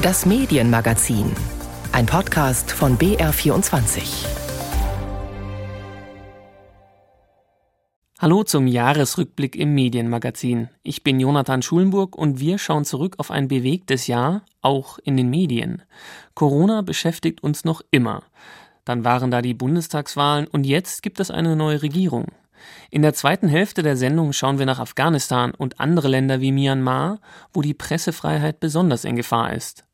[0.00, 1.32] Das Medienmagazin.
[1.90, 4.28] Ein Podcast von BR24.
[8.20, 10.68] Hallo zum Jahresrückblick im Medienmagazin.
[10.84, 15.30] Ich bin Jonathan Schulenburg und wir schauen zurück auf ein bewegtes Jahr, auch in den
[15.30, 15.82] Medien.
[16.34, 18.22] Corona beschäftigt uns noch immer.
[18.84, 22.26] Dann waren da die Bundestagswahlen und jetzt gibt es eine neue Regierung.
[22.92, 27.18] In der zweiten Hälfte der Sendung schauen wir nach Afghanistan und andere Länder wie Myanmar,
[27.52, 29.87] wo die Pressefreiheit besonders in Gefahr ist.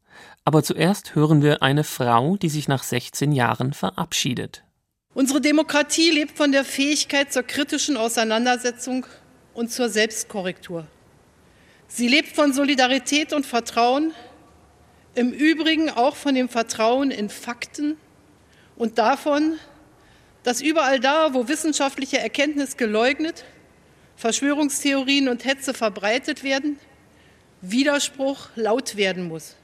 [0.45, 4.63] Aber zuerst hören wir eine Frau, die sich nach 16 Jahren verabschiedet.
[5.15, 9.07] Unsere Demokratie lebt von der Fähigkeit zur kritischen Auseinandersetzung
[9.55, 10.87] und zur Selbstkorrektur.
[11.89, 14.13] Sie lebt von Solidarität und Vertrauen,
[15.15, 17.97] im Übrigen auch von dem Vertrauen in Fakten
[18.77, 19.55] und davon,
[20.43, 23.45] dass überall da, wo wissenschaftliche Erkenntnis geleugnet,
[24.17, 26.79] Verschwörungstheorien und Hetze verbreitet werden,
[27.61, 29.57] Widerspruch laut werden muss.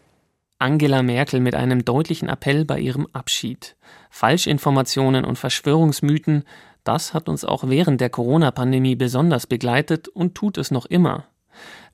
[0.61, 3.77] Angela Merkel mit einem deutlichen Appell bei ihrem Abschied.
[4.11, 6.45] Falschinformationen und Verschwörungsmythen,
[6.85, 11.25] das hat uns auch während der Corona-Pandemie besonders begleitet und tut es noch immer.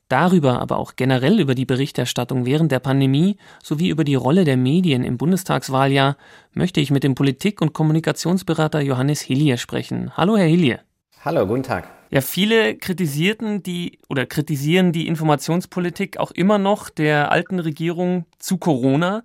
[0.09, 4.57] Darüber, aber auch generell über die Berichterstattung während der Pandemie sowie über die Rolle der
[4.57, 6.17] Medien im Bundestagswahljahr
[6.53, 10.17] möchte ich mit dem Politik- und Kommunikationsberater Johannes Hillier sprechen.
[10.17, 10.81] Hallo, Herr Hillier.
[11.25, 11.96] Hallo, guten Tag.
[12.11, 18.59] Ja, viele kritisierten die oder kritisieren die Informationspolitik auch immer noch der alten Regierung zu
[18.59, 19.23] Corona.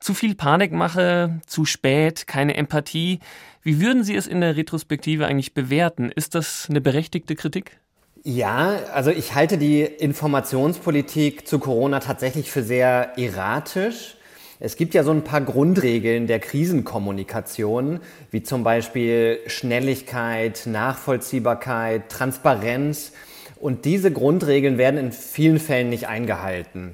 [0.00, 3.20] Zu viel Panikmache, zu spät, keine Empathie.
[3.62, 6.10] Wie würden Sie es in der Retrospektive eigentlich bewerten?
[6.10, 7.78] Ist das eine berechtigte Kritik?
[8.24, 14.16] Ja, also ich halte die Informationspolitik zu Corona tatsächlich für sehr erratisch.
[14.64, 17.98] Es gibt ja so ein paar Grundregeln der Krisenkommunikation,
[18.30, 23.10] wie zum Beispiel Schnelligkeit, Nachvollziehbarkeit, Transparenz.
[23.56, 26.92] Und diese Grundregeln werden in vielen Fällen nicht eingehalten.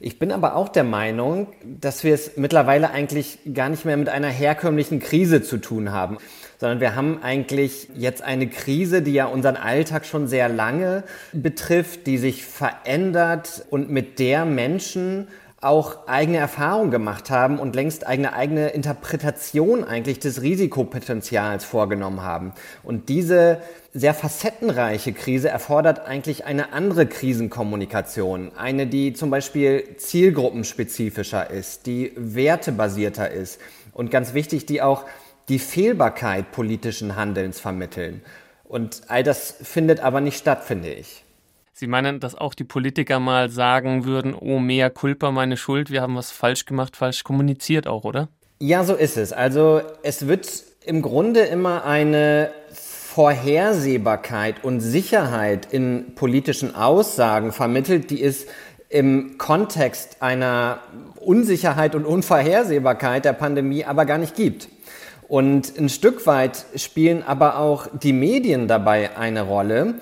[0.00, 4.08] Ich bin aber auch der Meinung, dass wir es mittlerweile eigentlich gar nicht mehr mit
[4.08, 6.16] einer herkömmlichen Krise zu tun haben
[6.62, 11.02] sondern wir haben eigentlich jetzt eine Krise, die ja unseren Alltag schon sehr lange
[11.32, 15.26] betrifft, die sich verändert und mit der Menschen
[15.62, 22.52] auch eigene Erfahrungen gemacht haben und längst eigene eigene Interpretation eigentlich des Risikopotenzials vorgenommen haben.
[22.82, 23.62] Und diese
[23.94, 28.50] sehr facettenreiche Krise erfordert eigentlich eine andere Krisenkommunikation.
[28.56, 33.60] Eine, die zum Beispiel zielgruppenspezifischer ist, die wertebasierter ist
[33.92, 35.04] und ganz wichtig, die auch
[35.48, 38.22] die Fehlbarkeit politischen Handelns vermitteln.
[38.64, 41.21] Und all das findet aber nicht statt, finde ich.
[41.82, 46.00] Sie meinen, dass auch die Politiker mal sagen würden, oh, mehr Culpa, meine Schuld, wir
[46.00, 48.28] haben was falsch gemacht, falsch kommuniziert auch, oder?
[48.60, 49.32] Ja, so ist es.
[49.32, 50.48] Also es wird
[50.86, 58.46] im Grunde immer eine Vorhersehbarkeit und Sicherheit in politischen Aussagen vermittelt, die es
[58.88, 60.78] im Kontext einer
[61.16, 64.68] Unsicherheit und Unvorhersehbarkeit der Pandemie aber gar nicht gibt.
[65.26, 69.94] Und ein Stück weit spielen aber auch die Medien dabei eine Rolle,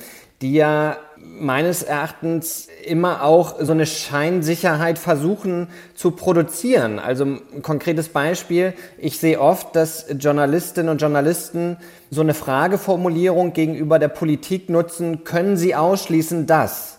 [0.43, 6.99] die ja meines Erachtens immer auch so eine Scheinsicherheit versuchen zu produzieren.
[6.99, 11.79] Also ein konkretes Beispiel, ich sehe oft, dass Journalistinnen und Journalisten
[12.11, 16.99] so eine Frageformulierung gegenüber der Politik nutzen, können sie ausschließen, dass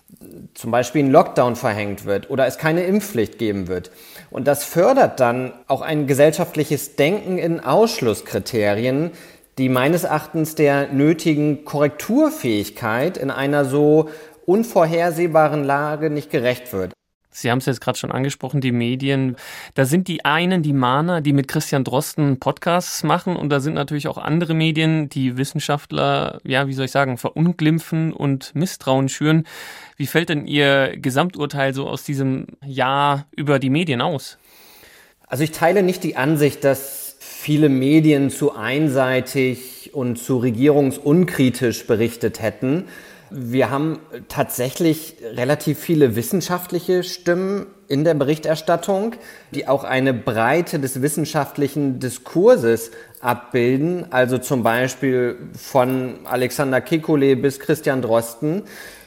[0.53, 3.91] zum Beispiel ein Lockdown verhängt wird oder es keine Impfpflicht geben wird.
[4.29, 9.11] Und das fördert dann auch ein gesellschaftliches Denken in Ausschlusskriterien,
[9.57, 14.09] die meines Erachtens der nötigen Korrekturfähigkeit in einer so
[14.45, 16.93] unvorhersehbaren Lage nicht gerecht wird.
[17.33, 19.37] Sie haben es jetzt gerade schon angesprochen, die Medien.
[19.73, 23.73] Da sind die einen, die Mahner, die mit Christian Drosten Podcasts machen und da sind
[23.73, 29.45] natürlich auch andere Medien, die Wissenschaftler, ja, wie soll ich sagen, verunglimpfen und Misstrauen schüren.
[29.95, 34.37] Wie fällt denn Ihr Gesamturteil so aus diesem Jahr über die Medien aus?
[35.25, 37.00] Also ich teile nicht die Ansicht, dass
[37.41, 42.83] viele Medien zu einseitig und zu regierungsunkritisch berichtet hätten.
[43.31, 43.97] Wir haben
[44.27, 49.15] tatsächlich relativ viele wissenschaftliche Stimmen in der Berichterstattung,
[49.55, 52.91] die auch eine Breite des wissenschaftlichen Diskurses
[53.21, 58.63] abbilden, also zum Beispiel von Alexander Kekulé bis Christian Drosten.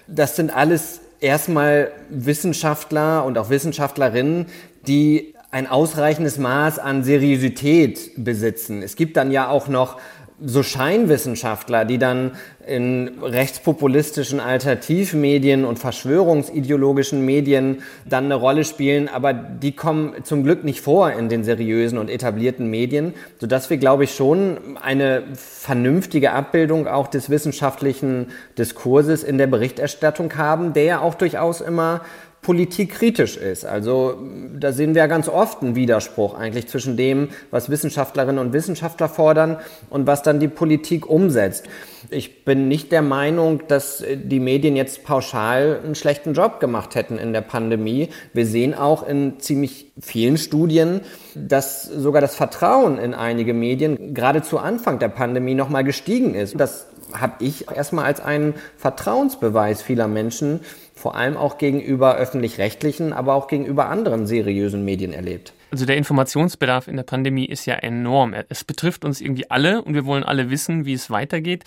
[0.08, 4.46] Das sind alles erstmal Wissenschaftler und auch Wissenschaftlerinnen,
[4.88, 8.82] die ein ausreichendes Maß an Seriosität besitzen.
[8.82, 10.00] Es gibt dann ja auch noch
[10.44, 12.32] so Scheinwissenschaftler, die dann
[12.66, 20.64] in rechtspopulistischen Alternativmedien und verschwörungsideologischen Medien dann eine Rolle spielen, aber die kommen zum Glück
[20.64, 26.32] nicht vor in den seriösen und etablierten Medien, sodass wir, glaube ich, schon eine vernünftige
[26.32, 28.26] Abbildung auch des wissenschaftlichen
[28.58, 32.00] Diskurses in der Berichterstattung haben, der ja auch durchaus immer
[32.44, 33.64] politikkritisch ist.
[33.64, 34.18] Also
[34.56, 39.08] da sehen wir ja ganz oft einen Widerspruch eigentlich zwischen dem, was Wissenschaftlerinnen und Wissenschaftler
[39.08, 39.56] fordern
[39.90, 41.64] und was dann die Politik umsetzt.
[42.10, 47.16] Ich bin nicht der Meinung, dass die Medien jetzt pauschal einen schlechten Job gemacht hätten
[47.18, 48.10] in der Pandemie.
[48.34, 51.00] Wir sehen auch in ziemlich vielen Studien,
[51.34, 56.60] dass sogar das Vertrauen in einige Medien gerade zu Anfang der Pandemie nochmal gestiegen ist.
[56.60, 60.60] Das habe ich erstmal als einen Vertrauensbeweis vieler Menschen
[61.04, 65.52] vor allem auch gegenüber öffentlich-rechtlichen, aber auch gegenüber anderen seriösen Medien erlebt.
[65.70, 68.34] Also der Informationsbedarf in der Pandemie ist ja enorm.
[68.48, 71.64] Es betrifft uns irgendwie alle und wir wollen alle wissen, wie es weitergeht.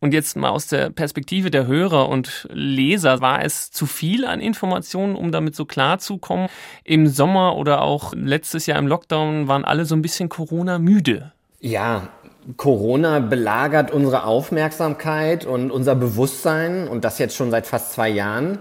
[0.00, 4.40] Und jetzt mal aus der Perspektive der Hörer und Leser, war es zu viel an
[4.40, 6.48] Informationen, um damit so klar zu kommen?
[6.82, 11.32] Im Sommer oder auch letztes Jahr im Lockdown waren alle so ein bisschen Corona müde.
[11.62, 12.08] Ja,
[12.56, 18.60] Corona belagert unsere Aufmerksamkeit und unser Bewusstsein und das jetzt schon seit fast zwei Jahren.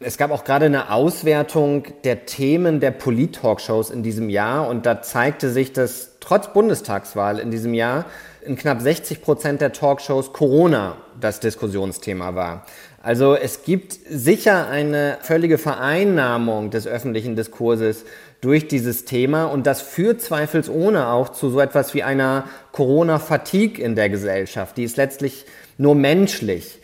[0.00, 5.00] Es gab auch gerade eine Auswertung der Themen der Polit-Talkshows in diesem Jahr und da
[5.00, 8.06] zeigte sich, dass trotz Bundestagswahl in diesem Jahr
[8.42, 12.66] in knapp 60 Prozent der Talkshows Corona das Diskussionsthema war.
[13.02, 18.04] Also es gibt sicher eine völlige Vereinnahmung des öffentlichen Diskurses
[18.40, 23.94] durch dieses Thema und das führt zweifelsohne auch zu so etwas wie einer Corona-Fatigue in
[23.94, 24.76] der Gesellschaft.
[24.76, 25.44] Die ist letztlich
[25.76, 26.80] nur menschlich.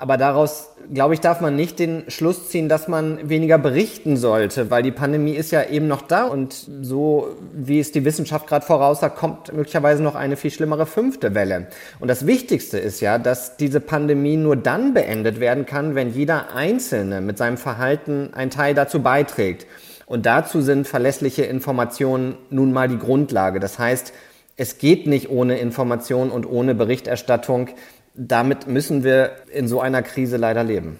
[0.00, 4.70] Aber daraus, glaube ich, darf man nicht den Schluss ziehen, dass man weniger berichten sollte,
[4.70, 8.64] weil die Pandemie ist ja eben noch da und so wie es die Wissenschaft gerade
[8.64, 11.66] voraussagt, kommt möglicherweise noch eine viel schlimmere fünfte Welle.
[11.98, 16.54] Und das Wichtigste ist ja, dass diese Pandemie nur dann beendet werden kann, wenn jeder
[16.54, 19.66] Einzelne mit seinem Verhalten einen Teil dazu beiträgt.
[20.10, 23.60] Und dazu sind verlässliche Informationen nun mal die Grundlage.
[23.60, 24.12] Das heißt,
[24.56, 27.68] es geht nicht ohne Information und ohne Berichterstattung.
[28.14, 30.98] Damit müssen wir in so einer Krise leider leben.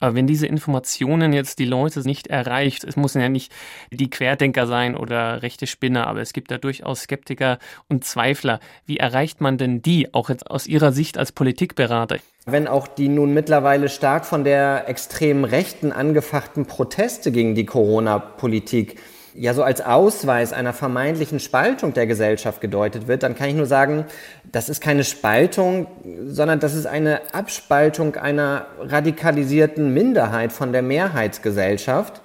[0.00, 3.52] Aber wenn diese Informationen jetzt die Leute nicht erreicht, es müssen ja nicht
[3.92, 7.58] die Querdenker sein oder rechte Spinner, aber es gibt da durchaus Skeptiker
[7.88, 8.60] und Zweifler.
[8.86, 12.16] Wie erreicht man denn die, auch jetzt aus Ihrer Sicht als Politikberater?
[12.46, 18.98] Wenn auch die nun mittlerweile stark von der extremen Rechten angefachten Proteste gegen die Corona-Politik
[19.40, 23.64] ja so als Ausweis einer vermeintlichen Spaltung der Gesellschaft gedeutet wird, dann kann ich nur
[23.64, 24.04] sagen,
[24.52, 25.86] das ist keine Spaltung,
[26.26, 32.20] sondern das ist eine Abspaltung einer radikalisierten Minderheit von der Mehrheitsgesellschaft.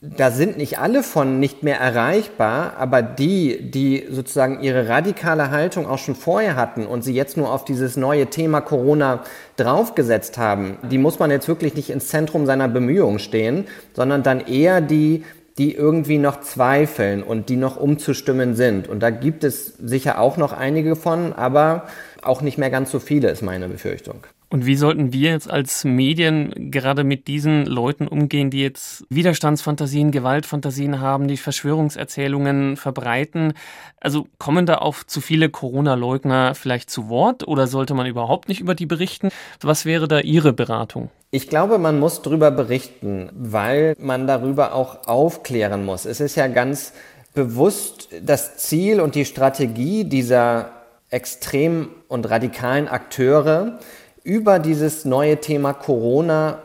[0.00, 5.86] Da sind nicht alle von nicht mehr erreichbar, aber die, die sozusagen ihre radikale Haltung
[5.86, 9.24] auch schon vorher hatten und sie jetzt nur auf dieses neue Thema Corona
[9.56, 14.40] draufgesetzt haben, die muss man jetzt wirklich nicht ins Zentrum seiner Bemühungen stehen, sondern dann
[14.40, 15.24] eher die,
[15.58, 18.88] die irgendwie noch zweifeln und die noch umzustimmen sind.
[18.88, 21.88] Und da gibt es sicher auch noch einige von, aber
[22.22, 24.24] auch nicht mehr ganz so viele, ist meine Befürchtung.
[24.50, 30.10] Und wie sollten wir jetzt als Medien gerade mit diesen Leuten umgehen, die jetzt Widerstandsfantasien,
[30.10, 33.52] Gewaltfantasien haben, die Verschwörungserzählungen verbreiten?
[34.00, 38.60] Also kommen da auch zu viele Corona-Leugner vielleicht zu Wort oder sollte man überhaupt nicht
[38.60, 39.28] über die berichten?
[39.60, 41.10] Was wäre da Ihre Beratung?
[41.30, 46.06] Ich glaube, man muss darüber berichten, weil man darüber auch aufklären muss.
[46.06, 46.94] Es ist ja ganz
[47.34, 50.70] bewusst das Ziel und die Strategie dieser
[51.10, 53.78] extremen und radikalen Akteure,
[54.28, 56.58] über dieses neue Thema Corona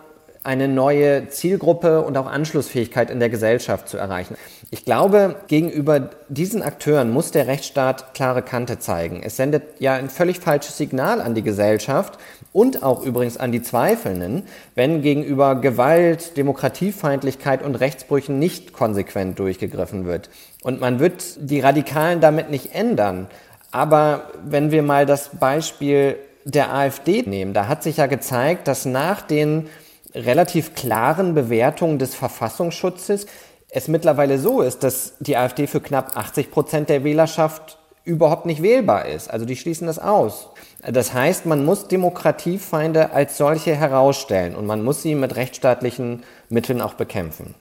[0.44, 4.36] eine neue Zielgruppe und auch Anschlussfähigkeit in der Gesellschaft zu erreichen.
[4.69, 9.22] Ich glaube, gegenüber diesen Akteuren muss der Rechtsstaat klare Kante zeigen.
[9.24, 12.20] Es sendet ja ein völlig falsches Signal an die Gesellschaft
[12.51, 14.43] und auch übrigens an die Zweifelnden,
[14.75, 20.29] wenn gegenüber Gewalt, Demokratiefeindlichkeit und Rechtsbrüchen nicht konsequent durchgegriffen wird.
[20.63, 23.27] Und man wird die Radikalen damit nicht ändern.
[23.72, 28.85] Aber wenn wir mal das Beispiel der AfD nehmen, da hat sich ja gezeigt, dass
[28.85, 29.67] nach den
[30.13, 33.25] relativ klaren Bewertungen des Verfassungsschutzes
[33.69, 38.62] es mittlerweile so ist, dass die AfD für knapp 80 Prozent der Wählerschaft überhaupt nicht
[38.62, 39.31] wählbar ist.
[39.31, 40.50] Also die schließen das aus.
[40.85, 46.81] Das heißt, man muss Demokratiefeinde als solche herausstellen und man muss sie mit rechtsstaatlichen Mitteln
[46.81, 47.55] auch bekämpfen.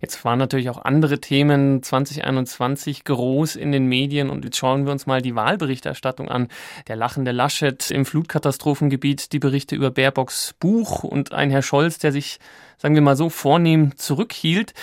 [0.00, 4.92] Jetzt waren natürlich auch andere Themen 2021 groß in den Medien und jetzt schauen wir
[4.92, 6.48] uns mal die Wahlberichterstattung an.
[6.88, 12.12] Der lachende Laschet im Flutkatastrophengebiet, die Berichte über Baerbocks Buch und ein Herr Scholz, der
[12.12, 12.38] sich,
[12.78, 14.74] sagen wir mal so, vornehm zurückhielt.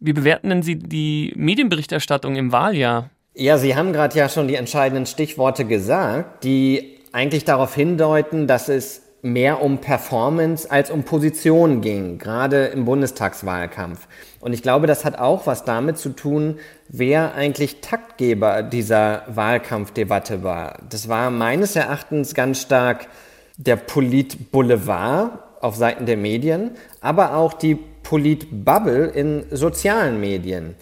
[0.00, 3.10] Wie bewerten denn Sie die Medienberichterstattung im Wahljahr?
[3.34, 8.68] Ja, Sie haben gerade ja schon die entscheidenden Stichworte gesagt, die eigentlich darauf hindeuten, dass
[8.68, 14.06] es mehr um Performance als um Position ging, gerade im Bundestagswahlkampf.
[14.40, 20.42] Und ich glaube, das hat auch was damit zu tun, wer eigentlich Taktgeber dieser Wahlkampfdebatte
[20.42, 20.78] war.
[20.88, 23.08] Das war meines Erachtens ganz stark
[23.56, 30.76] der Politboulevard auf Seiten der Medien, aber auch die Politbubble in sozialen Medien.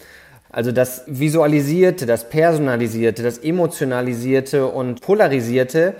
[0.55, 5.95] Also das Visualisierte, das Personalisierte, das Emotionalisierte und Polarisierte,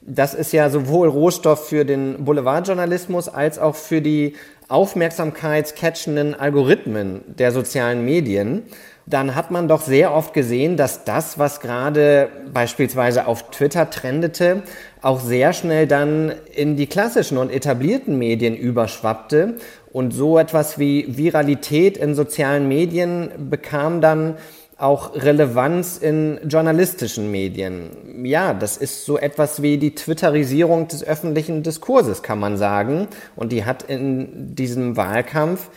[0.00, 4.36] das ist ja sowohl Rohstoff für den Boulevardjournalismus als auch für die
[4.68, 8.64] aufmerksamkeitscatchenden Algorithmen der sozialen Medien
[9.08, 14.62] dann hat man doch sehr oft gesehen, dass das, was gerade beispielsweise auf Twitter trendete,
[15.00, 19.54] auch sehr schnell dann in die klassischen und etablierten Medien überschwappte.
[19.92, 24.36] Und so etwas wie Viralität in sozialen Medien bekam dann
[24.78, 28.24] auch Relevanz in journalistischen Medien.
[28.24, 33.08] Ja, das ist so etwas wie die Twitterisierung des öffentlichen Diskurses, kann man sagen.
[33.34, 35.68] Und die hat in diesem Wahlkampf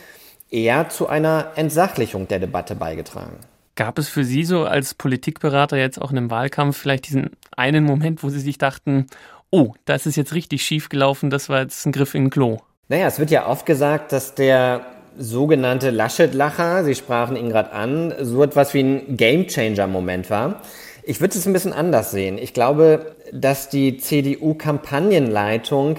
[0.50, 3.38] eher zu einer Entsachlichung der Debatte beigetragen.
[3.74, 7.84] Gab es für Sie so als Politikberater jetzt auch in einem Wahlkampf vielleicht diesen einen
[7.84, 9.06] Moment, wo Sie sich dachten,
[9.50, 12.58] oh, das ist jetzt richtig schief gelaufen, das war jetzt ein Griff in ein Klo?
[12.88, 14.84] Naja, es wird ja oft gesagt, dass der
[15.18, 20.62] sogenannte Laschet-Lacher, Sie sprachen ihn gerade an, so etwas wie ein Gamechanger-Moment war.
[21.04, 22.38] Ich würde es ein bisschen anders sehen.
[22.38, 25.96] Ich glaube, dass die CDU-Kampagnenleitung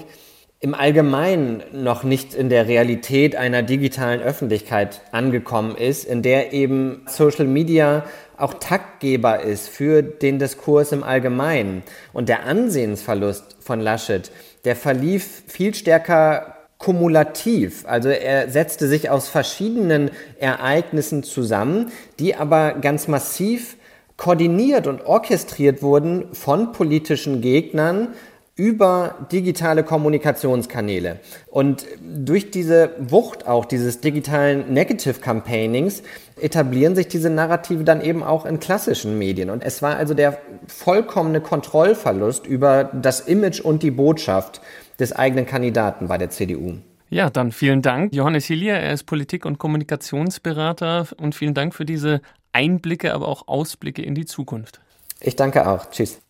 [0.60, 7.02] im Allgemeinen noch nicht in der Realität einer digitalen Öffentlichkeit angekommen ist, in der eben
[7.06, 8.04] Social Media
[8.38, 11.82] auch Taktgeber ist für den Diskurs im Allgemeinen.
[12.14, 14.30] Und der Ansehensverlust von Laschet,
[14.64, 17.84] der verlief viel stärker kumulativ.
[17.86, 23.76] Also er setzte sich aus verschiedenen Ereignissen zusammen, die aber ganz massiv
[24.16, 28.08] koordiniert und orchestriert wurden von politischen Gegnern,
[28.56, 31.18] über digitale Kommunikationskanäle.
[31.50, 36.04] Und durch diese Wucht auch dieses digitalen Negative Campaignings
[36.40, 39.50] etablieren sich diese Narrative dann eben auch in klassischen Medien.
[39.50, 44.60] Und es war also der vollkommene Kontrollverlust über das Image und die Botschaft
[44.98, 46.78] des eigenen Kandidaten bei der CDU.
[47.10, 48.12] Ja, dann vielen Dank.
[48.14, 52.20] Johannes Hillier, er ist Politik- und Kommunikationsberater und vielen Dank für diese
[52.52, 54.80] Einblicke, aber auch Ausblicke in die Zukunft.
[55.20, 55.90] Ich danke auch.
[55.90, 56.23] Tschüss.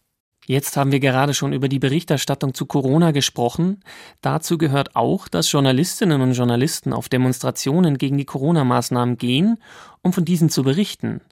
[0.47, 3.81] Jetzt haben wir gerade schon über die Berichterstattung zu Corona gesprochen.
[4.21, 9.59] Dazu gehört auch, dass Journalistinnen und Journalisten auf Demonstrationen gegen die Corona-Maßnahmen gehen,
[10.03, 11.23] um von diesen zu berichten.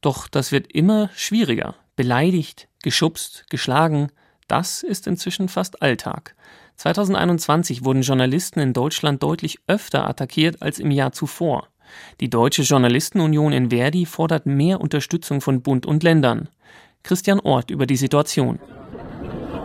[0.00, 1.74] Doch das wird immer schwieriger.
[1.96, 4.08] Beleidigt, geschubst, geschlagen,
[4.48, 6.34] das ist inzwischen fast Alltag.
[6.76, 11.68] 2021 wurden Journalisten in Deutschland deutlich öfter attackiert als im Jahr zuvor.
[12.20, 16.48] Die Deutsche Journalistenunion in Verdi fordert mehr Unterstützung von Bund und Ländern.
[17.06, 18.58] Christian Ort über die Situation.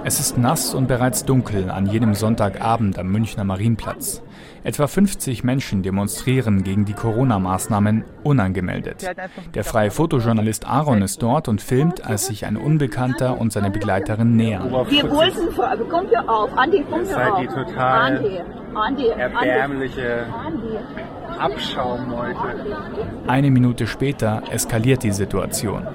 [0.04, 4.22] Es ist nass und bereits dunkel an jedem Sonntagabend am Münchner Marienplatz.
[4.66, 9.10] Etwa 50 Menschen demonstrieren gegen die Corona-Maßnahmen unangemeldet.
[9.54, 14.36] Der freie Fotojournalist Aaron ist dort und filmt, als sich ein Unbekannter und seine Begleiterin
[14.36, 14.70] nähern.
[14.90, 15.48] Wir wollten,
[15.90, 17.40] komm hier auf, Andi, komm hier Seid auf.
[17.40, 18.42] die total Andi,
[18.76, 20.78] Andi, erbärmliche Andi.
[21.40, 22.38] Abschaum, Leute.
[23.28, 25.88] Eine Minute später eskaliert die Situation.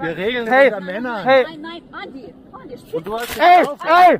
[0.00, 1.24] Wir regeln hey, unter Männern.
[1.24, 1.44] Hey.
[1.44, 4.18] Nein, nein, Andi, Andi, Und du hast hey, hey,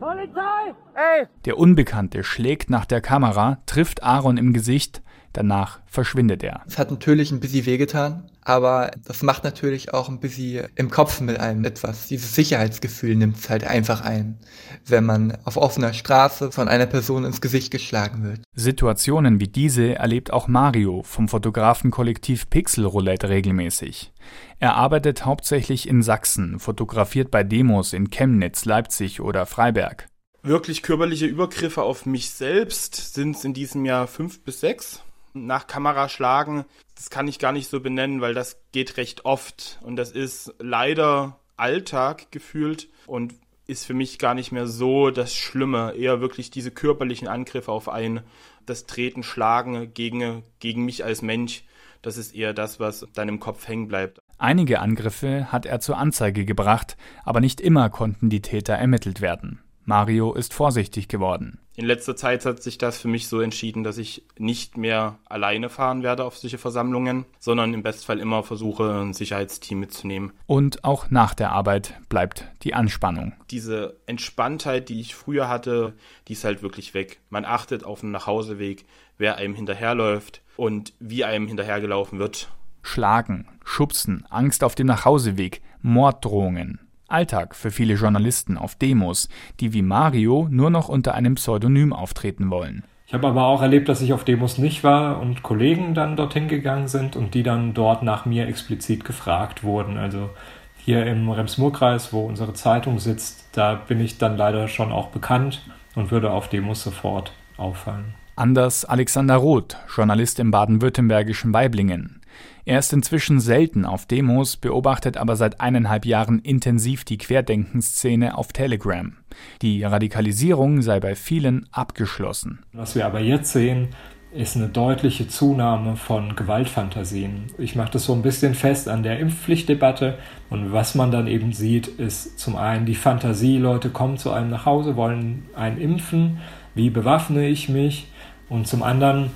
[0.00, 0.74] Polizei!
[0.94, 1.26] hey.
[1.44, 6.62] Der Unbekannte schlägt nach der Kamera, trifft Aaron im Gesicht, danach verschwindet er.
[6.66, 11.20] Es hat natürlich ein bisschen wehgetan, aber das macht natürlich auch ein bisschen im Kopf
[11.20, 12.08] mit einem etwas.
[12.08, 14.38] Dieses Sicherheitsgefühl nimmt es halt einfach ein,
[14.86, 18.42] wenn man auf offener Straße von einer Person ins Gesicht geschlagen wird.
[18.54, 24.12] Situationen wie diese erlebt auch Mario vom Fotografenkollektiv Pixel Roulette regelmäßig.
[24.58, 30.06] Er arbeitet hauptsächlich in Sachsen, fotografiert bei Demos in Chemnitz, Leipzig oder Freiberg.
[30.42, 35.03] Wirklich körperliche Übergriffe auf mich selbst sind es in diesem Jahr fünf bis sechs.
[35.34, 36.64] Nach Kamera schlagen,
[36.94, 39.80] das kann ich gar nicht so benennen, weil das geht recht oft.
[39.82, 43.34] Und das ist leider Alltag gefühlt und
[43.66, 45.94] ist für mich gar nicht mehr so das Schlimme.
[45.96, 48.20] Eher wirklich diese körperlichen Angriffe auf einen,
[48.66, 51.64] das Treten, Schlagen gegen, gegen mich als Mensch.
[52.02, 54.20] Das ist eher das, was dann im Kopf hängen bleibt.
[54.38, 59.60] Einige Angriffe hat er zur Anzeige gebracht, aber nicht immer konnten die Täter ermittelt werden.
[59.84, 61.60] Mario ist vorsichtig geworden.
[61.76, 65.68] In letzter Zeit hat sich das für mich so entschieden, dass ich nicht mehr alleine
[65.68, 70.32] fahren werde auf solche Versammlungen, sondern im Bestfall immer versuche, ein Sicherheitsteam mitzunehmen.
[70.46, 73.32] Und auch nach der Arbeit bleibt die Anspannung.
[73.50, 75.94] Diese Entspanntheit, die ich früher hatte,
[76.28, 77.18] die ist halt wirklich weg.
[77.28, 78.84] Man achtet auf den Nachhauseweg,
[79.18, 82.52] wer einem hinterherläuft und wie einem hinterhergelaufen wird.
[82.82, 86.83] Schlagen, Schubsen, Angst auf dem Nachhauseweg, Morddrohungen.
[87.14, 89.28] Alltag für viele Journalisten auf Demos,
[89.60, 92.82] die wie Mario nur noch unter einem Pseudonym auftreten wollen.
[93.06, 96.48] Ich habe aber auch erlebt, dass ich auf Demos nicht war und Kollegen dann dorthin
[96.48, 99.96] gegangen sind und die dann dort nach mir explizit gefragt wurden.
[99.96, 100.30] Also
[100.76, 105.62] hier im Rems-Murr-Kreis, wo unsere Zeitung sitzt, da bin ich dann leider schon auch bekannt
[105.94, 108.14] und würde auf Demos sofort auffallen.
[108.36, 112.20] Anders Alexander Roth, Journalist im baden-württembergischen Weiblingen.
[112.64, 118.52] Er ist inzwischen selten auf Demos, beobachtet aber seit eineinhalb Jahren intensiv die Querdenkenszene auf
[118.52, 119.16] Telegram.
[119.62, 122.60] Die Radikalisierung sei bei vielen abgeschlossen.
[122.72, 123.88] Was wir aber jetzt sehen,
[124.34, 127.46] ist eine deutliche Zunahme von Gewaltfantasien.
[127.56, 130.18] Ich mache das so ein bisschen fest an der Impfpflichtdebatte
[130.50, 134.50] und was man dann eben sieht, ist zum einen die Fantasie, Leute kommen zu einem
[134.50, 136.38] nach Hause, wollen einen impfen,
[136.74, 138.08] wie bewaffne ich mich
[138.48, 139.30] und zum anderen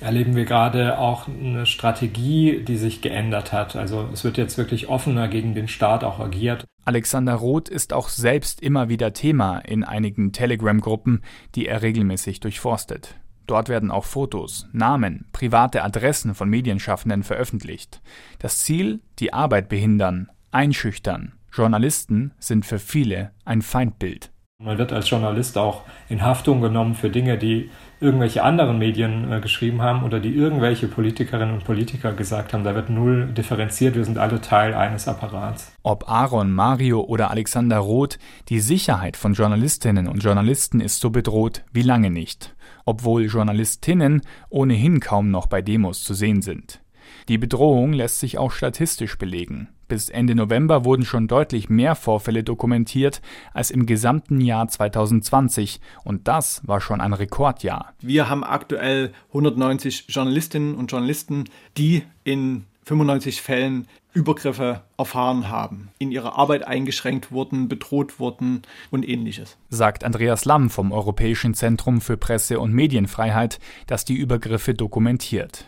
[0.00, 3.76] erleben wir gerade auch eine Strategie, die sich geändert hat.
[3.76, 6.64] Also es wird jetzt wirklich offener gegen den Staat auch agiert.
[6.84, 11.22] Alexander Roth ist auch selbst immer wieder Thema in einigen Telegram-Gruppen,
[11.54, 13.16] die er regelmäßig durchforstet.
[13.46, 18.00] Dort werden auch Fotos, Namen, private Adressen von Medienschaffenden veröffentlicht.
[18.38, 21.32] Das Ziel, die Arbeit behindern, einschüchtern.
[21.52, 24.30] Journalisten sind für viele ein Feindbild.
[24.62, 29.40] Man wird als Journalist auch in Haftung genommen für Dinge, die irgendwelche anderen Medien äh,
[29.40, 32.62] geschrieben haben oder die irgendwelche Politikerinnen und Politiker gesagt haben.
[32.62, 33.94] Da wird null differenziert.
[33.94, 35.72] Wir sind alle Teil eines Apparats.
[35.82, 38.18] Ob Aaron, Mario oder Alexander Roth,
[38.50, 42.54] die Sicherheit von Journalistinnen und Journalisten ist so bedroht wie lange nicht.
[42.84, 46.82] Obwohl Journalistinnen ohnehin kaum noch bei Demos zu sehen sind.
[47.28, 49.68] Die Bedrohung lässt sich auch statistisch belegen.
[49.88, 53.20] Bis Ende November wurden schon deutlich mehr Vorfälle dokumentiert
[53.52, 57.92] als im gesamten Jahr 2020 und das war schon ein Rekordjahr.
[58.00, 66.10] Wir haben aktuell 190 Journalistinnen und Journalisten, die in 95 Fällen Übergriffe erfahren haben, in
[66.10, 69.56] ihrer Arbeit eingeschränkt wurden, bedroht wurden und ähnliches.
[69.68, 75.66] Sagt Andreas Lamm vom Europäischen Zentrum für Presse- und Medienfreiheit, das die Übergriffe dokumentiert.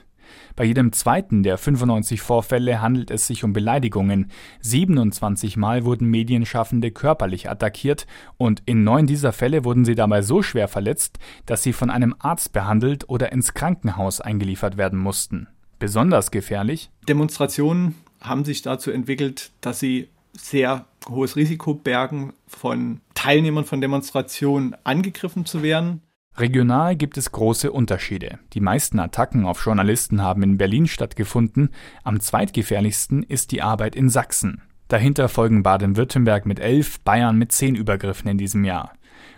[0.57, 4.31] Bei jedem zweiten der 95 Vorfälle handelt es sich um Beleidigungen.
[4.61, 8.07] 27 Mal wurden Medienschaffende körperlich attackiert
[8.37, 12.15] und in neun dieser Fälle wurden sie dabei so schwer verletzt, dass sie von einem
[12.19, 15.49] Arzt behandelt oder ins Krankenhaus eingeliefert werden mussten.
[15.79, 16.91] Besonders gefährlich?
[17.09, 24.77] Demonstrationen haben sich dazu entwickelt, dass sie sehr hohes Risiko bergen, von Teilnehmern von Demonstrationen
[24.85, 26.03] angegriffen zu werden.
[26.39, 28.39] Regional gibt es große Unterschiede.
[28.55, 31.69] Die meisten Attacken auf Journalisten haben in Berlin stattgefunden,
[32.05, 34.63] am zweitgefährlichsten ist die Arbeit in Sachsen.
[34.89, 38.93] Dahinter folgen Baden-Württemberg mit elf, Bayern mit zehn Übergriffen in diesem Jahr.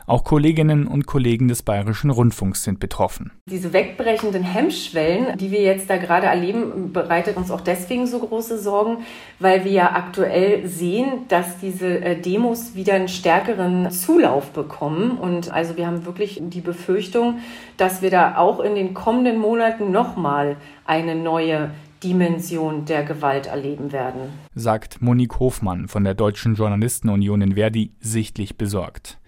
[0.07, 3.33] Auch Kolleginnen und Kollegen des Bayerischen Rundfunks sind betroffen.
[3.49, 8.59] Diese wegbrechenden Hemmschwellen, die wir jetzt da gerade erleben, bereitet uns auch deswegen so große
[8.59, 8.99] Sorgen,
[9.38, 15.12] weil wir ja aktuell sehen, dass diese äh, Demos wieder einen stärkeren Zulauf bekommen.
[15.12, 17.38] Und also wir haben wirklich die Befürchtung,
[17.79, 21.71] dass wir da auch in den kommenden Monaten nochmal eine neue
[22.03, 24.21] Dimension der Gewalt erleben werden.
[24.55, 29.19] Sagt Monique Hofmann von der Deutschen Journalistenunion in Verdi sichtlich besorgt.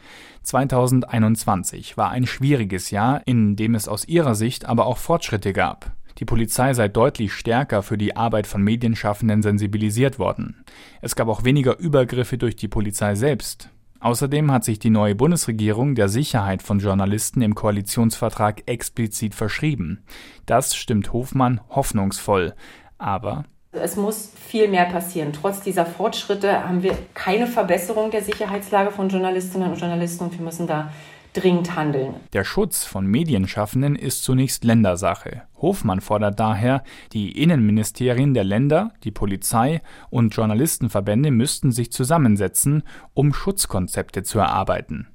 [0.47, 5.93] 2021 war ein schwieriges Jahr, in dem es aus ihrer Sicht aber auch Fortschritte gab.
[6.19, 10.65] Die Polizei sei deutlich stärker für die Arbeit von Medienschaffenden sensibilisiert worden.
[11.03, 13.71] Es gab auch weniger Übergriffe durch die Polizei selbst.
[13.99, 20.05] Außerdem hat sich die neue Bundesregierung der Sicherheit von Journalisten im Koalitionsvertrag explizit verschrieben.
[20.47, 22.55] Das stimmt Hofmann hoffnungsvoll.
[22.99, 23.45] Aber
[23.77, 25.33] es muss viel mehr passieren.
[25.33, 30.45] Trotz dieser Fortschritte haben wir keine Verbesserung der Sicherheitslage von Journalistinnen und Journalisten und wir
[30.45, 30.93] müssen da
[31.37, 32.15] dringend handeln.
[32.33, 35.43] Der Schutz von Medienschaffenden ist zunächst Ländersache.
[35.61, 42.83] Hofmann fordert daher, die Innenministerien der Länder, die Polizei und Journalistenverbände müssten sich zusammensetzen,
[43.15, 45.09] um Schutzkonzepte zu erarbeiten.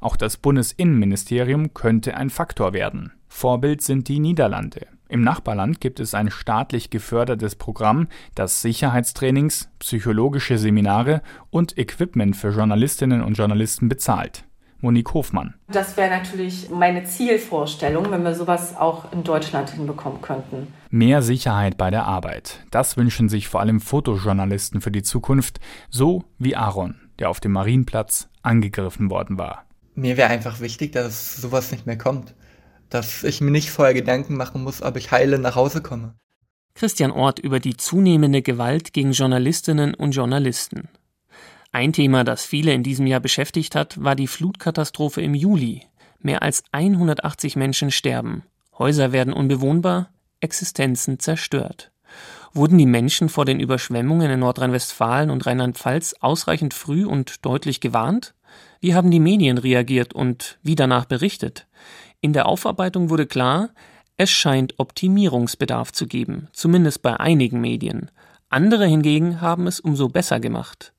[0.00, 3.12] Auch das Bundesinnenministerium könnte ein Faktor werden.
[3.28, 4.86] Vorbild sind die Niederlande.
[5.08, 12.50] Im Nachbarland gibt es ein staatlich gefördertes Programm, das Sicherheitstrainings, psychologische Seminare und Equipment für
[12.50, 14.44] Journalistinnen und Journalisten bezahlt.
[14.80, 15.54] Monique Hofmann.
[15.68, 20.68] Das wäre natürlich meine Zielvorstellung, wenn wir sowas auch in Deutschland hinbekommen könnten.
[20.90, 22.60] Mehr Sicherheit bei der Arbeit.
[22.70, 25.58] Das wünschen sich vor allem Fotojournalisten für die Zukunft,
[25.90, 29.64] so wie Aaron, der auf dem Marienplatz angegriffen worden war.
[29.96, 32.34] Mir wäre einfach wichtig, dass sowas nicht mehr kommt
[32.90, 36.14] dass ich mir nicht vorher Gedanken machen muss, ob ich heile nach Hause komme.
[36.74, 40.88] Christian Ort über die zunehmende Gewalt gegen Journalistinnen und Journalisten.
[41.72, 45.82] Ein Thema, das viele in diesem Jahr beschäftigt hat, war die Flutkatastrophe im Juli.
[46.20, 48.42] Mehr als 180 Menschen sterben.
[48.78, 51.90] Häuser werden unbewohnbar, Existenzen zerstört.
[52.52, 58.34] Wurden die Menschen vor den Überschwemmungen in Nordrhein-Westfalen und Rheinland-Pfalz ausreichend früh und deutlich gewarnt?
[58.80, 61.66] Wie haben die Medien reagiert und wie danach berichtet?
[62.20, 63.70] In der Aufarbeitung wurde klar,
[64.16, 68.10] es scheint Optimierungsbedarf zu geben, zumindest bei einigen Medien.
[68.48, 70.92] Andere hingegen haben es umso besser gemacht.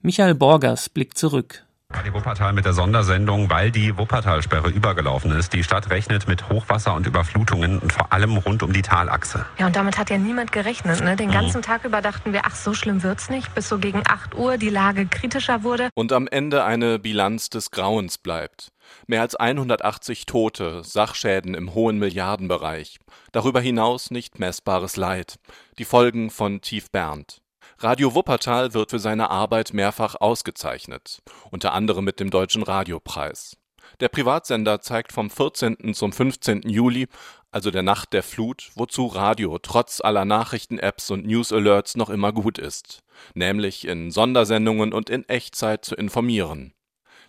[0.00, 1.65] Michael Borgers blickt zurück.
[2.06, 5.52] Radio Wuppertal mit der Sondersendung, weil die Wuppertalsperre übergelaufen ist.
[5.52, 9.46] Die Stadt rechnet mit Hochwasser und Überflutungen und vor allem rund um die Talachse.
[9.58, 11.02] Ja, und damit hat ja niemand gerechnet.
[11.02, 11.16] Ne?
[11.16, 11.62] Den ganzen mhm.
[11.62, 14.68] Tag über dachten wir, ach, so schlimm wird's nicht, bis so gegen 8 Uhr die
[14.68, 15.88] Lage kritischer wurde.
[15.94, 18.72] Und am Ende eine Bilanz des Grauens bleibt.
[19.06, 22.98] Mehr als 180 Tote, Sachschäden im hohen Milliardenbereich.
[23.32, 25.38] Darüber hinaus nicht messbares Leid.
[25.78, 27.42] Die Folgen von Tief Bernd.
[27.78, 33.58] Radio Wuppertal wird für seine Arbeit mehrfach ausgezeichnet, unter anderem mit dem Deutschen Radiopreis.
[34.00, 35.92] Der Privatsender zeigt vom 14.
[35.92, 36.62] zum 15.
[36.62, 37.06] Juli,
[37.50, 42.58] also der Nacht der Flut, wozu Radio trotz aller Nachrichten-Apps und News-Alerts noch immer gut
[42.58, 43.02] ist,
[43.34, 46.72] nämlich in Sondersendungen und in Echtzeit zu informieren.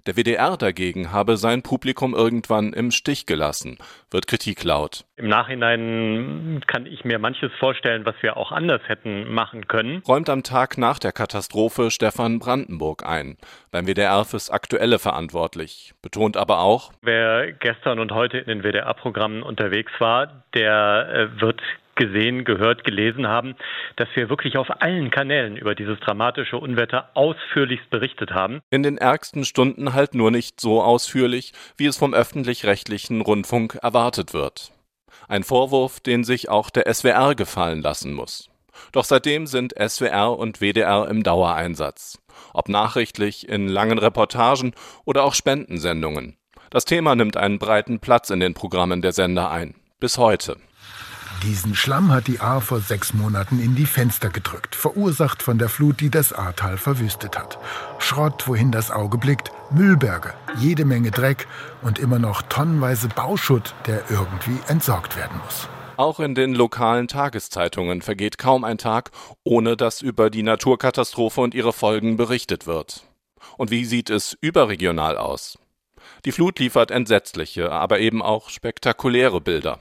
[0.05, 3.77] Der WDR dagegen habe sein Publikum irgendwann im Stich gelassen,
[4.11, 5.05] wird Kritik laut.
[5.15, 10.01] Im Nachhinein kann ich mir manches vorstellen, was wir auch anders hätten machen können.
[10.07, 13.37] Räumt am Tag nach der Katastrophe Stefan Brandenburg ein,
[13.71, 19.43] beim WDR fürs Aktuelle verantwortlich, betont aber auch, wer gestern und heute in den WDR-Programmen
[19.43, 21.61] unterwegs war, der äh, wird
[21.97, 23.55] gesehen, gehört, gelesen haben,
[23.97, 28.61] dass wir wirklich auf allen Kanälen über dieses dramatische Unwetter ausführlichst berichtet haben.
[28.69, 34.33] In den ärgsten Stunden halt nur nicht so ausführlich, wie es vom öffentlich-rechtlichen Rundfunk erwartet
[34.33, 34.71] wird.
[35.27, 38.49] Ein Vorwurf, den sich auch der SWR gefallen lassen muss.
[38.91, 42.19] Doch seitdem sind SWR und WDR im Dauereinsatz.
[42.53, 44.73] Ob nachrichtlich, in langen Reportagen
[45.05, 46.37] oder auch Spendensendungen.
[46.69, 49.75] Das Thema nimmt einen breiten Platz in den Programmen der Sender ein.
[49.99, 50.57] Bis heute.
[51.43, 55.69] Diesen Schlamm hat die Ahr vor sechs Monaten in die Fenster gedrückt, verursacht von der
[55.69, 57.59] Flut, die das Ahrtal verwüstet hat.
[57.99, 61.47] Schrott, wohin das Auge blickt, Müllberge, jede Menge Dreck
[61.83, 65.69] und immer noch tonnenweise Bauschutt, der irgendwie entsorgt werden muss.
[65.95, 69.11] Auch in den lokalen Tageszeitungen vergeht kaum ein Tag,
[69.43, 73.03] ohne dass über die Naturkatastrophe und ihre Folgen berichtet wird.
[73.57, 75.59] Und wie sieht es überregional aus?
[76.25, 79.79] Die Flut liefert entsetzliche, aber eben auch spektakuläre Bilder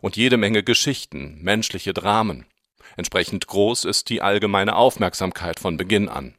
[0.00, 2.46] und jede Menge Geschichten, menschliche Dramen.
[2.96, 6.34] Entsprechend groß ist die allgemeine Aufmerksamkeit von Beginn an.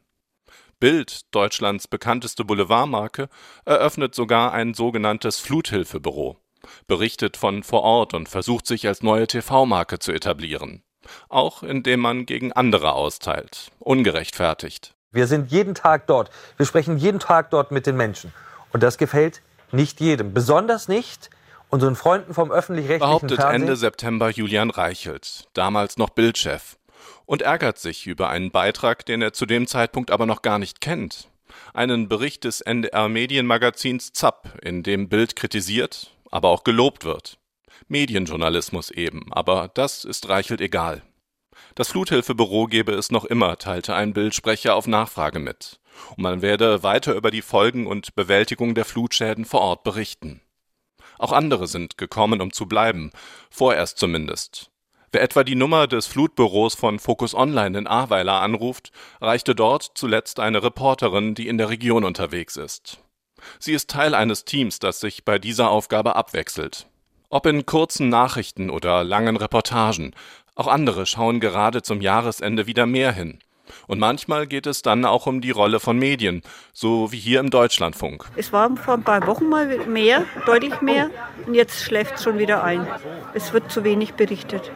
[0.80, 3.28] Bild, Deutschlands bekannteste Boulevardmarke,
[3.64, 6.36] eröffnet sogar ein sogenanntes Fluthilfebüro,
[6.86, 10.82] berichtet von vor Ort und versucht sich als neue TV-Marke zu etablieren.
[11.28, 14.94] Auch indem man gegen andere austeilt, ungerechtfertigt.
[15.12, 16.30] Wir sind jeden Tag dort.
[16.56, 18.32] Wir sprechen jeden Tag dort mit den Menschen.
[18.72, 20.32] Und das gefällt nicht jedem.
[20.32, 21.30] Besonders nicht,
[21.72, 23.62] unseren Freunden vom öffentlich-rechtlichen Behauptet Fernsehen.
[23.62, 26.76] Ende September Julian Reichelt, damals noch Bildchef,
[27.24, 30.82] und ärgert sich über einen Beitrag, den er zu dem Zeitpunkt aber noch gar nicht
[30.82, 31.30] kennt.
[31.72, 37.38] Einen Bericht des NDR Medienmagazins ZAP, in dem Bild kritisiert, aber auch gelobt wird.
[37.88, 41.02] Medienjournalismus eben, aber das ist Reichelt egal.
[41.74, 45.80] Das Fluthilfebüro gebe es noch immer, teilte ein Bildsprecher auf Nachfrage mit.
[46.10, 50.42] Und man werde weiter über die Folgen und Bewältigung der Flutschäden vor Ort berichten.
[51.22, 53.12] Auch andere sind gekommen, um zu bleiben,
[53.48, 54.72] vorerst zumindest.
[55.12, 60.40] Wer etwa die Nummer des Flutbüros von Focus Online in Ahrweiler anruft, reichte dort zuletzt
[60.40, 62.98] eine Reporterin, die in der Region unterwegs ist.
[63.60, 66.88] Sie ist Teil eines Teams, das sich bei dieser Aufgabe abwechselt.
[67.28, 70.16] Ob in kurzen Nachrichten oder langen Reportagen,
[70.56, 73.38] auch andere schauen gerade zum Jahresende wieder mehr hin.
[73.86, 77.50] Und manchmal geht es dann auch um die Rolle von Medien, so wie hier im
[77.50, 78.26] Deutschlandfunk.
[78.36, 81.10] Es war vor ein paar Wochen mal mehr, deutlich mehr,
[81.46, 82.86] und jetzt schläft es schon wieder ein.
[83.34, 84.70] Es wird zu wenig berichtet.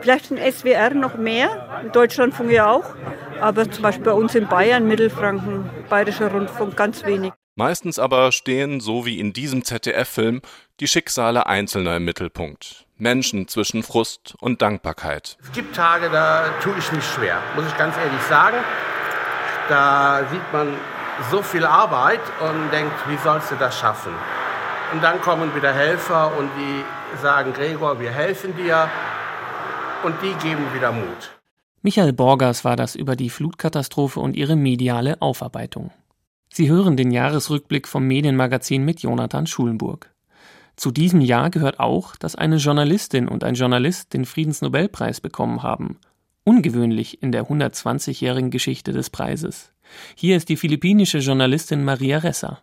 [0.00, 2.94] Vielleicht in SWR noch mehr, im Deutschlandfunk ja auch,
[3.40, 7.32] aber zum Beispiel bei uns in Bayern, Mittelfranken, Bayerischer Rundfunk ganz wenig.
[7.54, 10.40] Meistens aber stehen, so wie in diesem ZDF-Film,
[10.80, 12.86] die Schicksale Einzelner im Mittelpunkt.
[13.00, 15.36] Menschen zwischen Frust und Dankbarkeit.
[15.42, 18.58] Es gibt Tage, da tue ich mich schwer, muss ich ganz ehrlich sagen.
[19.68, 20.74] Da sieht man
[21.30, 24.12] so viel Arbeit und denkt, wie sollst du das schaffen?
[24.92, 26.84] Und dann kommen wieder Helfer und die
[27.22, 28.88] sagen, Gregor, wir helfen dir.
[30.02, 31.40] Und die geben wieder Mut.
[31.82, 35.92] Michael Borgers war das über die Flutkatastrophe und ihre mediale Aufarbeitung.
[36.52, 40.10] Sie hören den Jahresrückblick vom Medienmagazin mit Jonathan Schulenburg.
[40.80, 45.98] Zu diesem Jahr gehört auch, dass eine Journalistin und ein Journalist den Friedensnobelpreis bekommen haben.
[46.42, 49.72] Ungewöhnlich in der 120-jährigen Geschichte des Preises.
[50.14, 52.62] Hier ist die philippinische Journalistin Maria Ressa.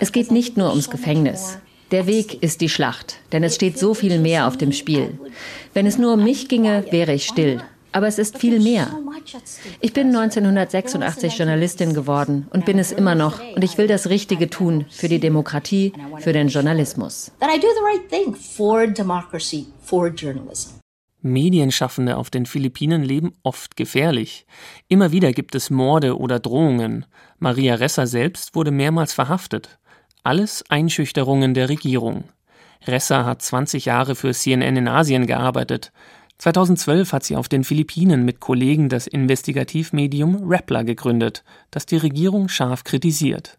[0.00, 1.58] Es geht nicht nur ums Gefängnis.
[1.92, 5.20] Der Weg ist die Schlacht, denn es steht so viel mehr auf dem Spiel.
[5.72, 7.62] Wenn es nur um mich ginge, wäre ich still.
[7.92, 8.88] Aber es ist viel mehr.
[9.80, 13.40] Ich bin 1986 Journalistin geworden und bin es immer noch.
[13.54, 17.32] Und ich will das Richtige tun für die Demokratie, für den Journalismus.
[21.20, 24.46] Medienschaffende auf den Philippinen leben oft gefährlich.
[24.86, 27.06] Immer wieder gibt es Morde oder Drohungen.
[27.38, 29.78] Maria Ressa selbst wurde mehrmals verhaftet.
[30.22, 32.24] Alles Einschüchterungen der Regierung.
[32.86, 35.92] Ressa hat 20 Jahre für CNN in Asien gearbeitet.
[36.38, 42.48] 2012 hat sie auf den Philippinen mit Kollegen das Investigativmedium Rappler gegründet, das die Regierung
[42.48, 43.58] scharf kritisiert.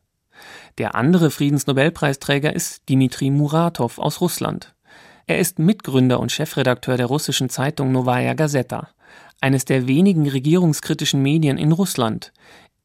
[0.78, 4.74] Der andere Friedensnobelpreisträger ist Dmitri Muratov aus Russland.
[5.28, 8.89] Er ist Mitgründer und Chefredakteur der russischen Zeitung Novaya Gazeta,
[9.42, 12.32] eines der wenigen regierungskritischen Medien in Russland.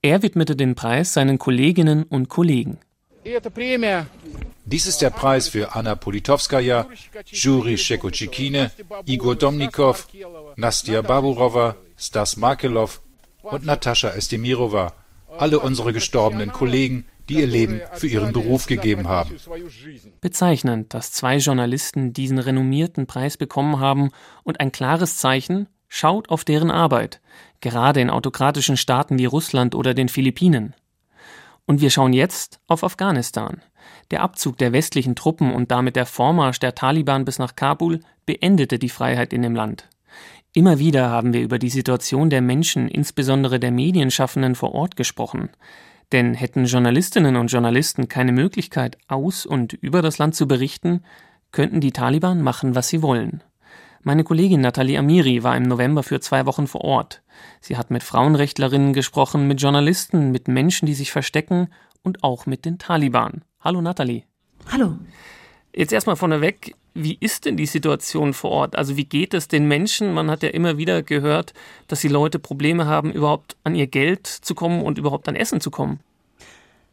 [0.02, 2.78] Er widmete den Preis seinen Kolleginnen und Kollegen.
[4.66, 6.86] Dies ist der Preis für Anna Politowskaja,
[7.26, 8.70] Juri Shekochikine,
[9.06, 10.08] Igor Domnikov,
[10.56, 13.00] Nastya Baburova, Stas Markelov
[13.42, 14.92] und Natascha Estemirova,
[15.38, 19.36] alle unsere gestorbenen Kollegen, die ihr Leben für ihren Beruf gegeben haben.
[20.20, 24.10] Bezeichnend, dass zwei Journalisten diesen renommierten Preis bekommen haben
[24.42, 27.20] und ein klares Zeichen, schaut auf deren Arbeit,
[27.60, 30.74] gerade in autokratischen Staaten wie Russland oder den Philippinen.
[31.66, 33.62] Und wir schauen jetzt auf Afghanistan.
[34.10, 38.78] Der Abzug der westlichen Truppen und damit der Vormarsch der Taliban bis nach Kabul beendete
[38.78, 39.88] die Freiheit in dem Land.
[40.52, 45.50] Immer wieder haben wir über die Situation der Menschen, insbesondere der Medienschaffenden vor Ort gesprochen.
[46.12, 51.02] Denn hätten Journalistinnen und Journalisten keine Möglichkeit, aus und über das Land zu berichten,
[51.50, 53.42] könnten die Taliban machen, was sie wollen.
[54.06, 57.22] Meine Kollegin Nathalie Amiri war im November für zwei Wochen vor Ort.
[57.62, 61.68] Sie hat mit Frauenrechtlerinnen gesprochen, mit Journalisten, mit Menschen, die sich verstecken
[62.02, 63.44] und auch mit den Taliban.
[63.60, 64.24] Hallo Nathalie.
[64.70, 64.98] Hallo.
[65.74, 68.76] Jetzt erstmal vorneweg, wie ist denn die Situation vor Ort?
[68.76, 70.12] Also wie geht es den Menschen?
[70.12, 71.54] Man hat ja immer wieder gehört,
[71.88, 75.62] dass die Leute Probleme haben, überhaupt an ihr Geld zu kommen und überhaupt an Essen
[75.62, 76.00] zu kommen.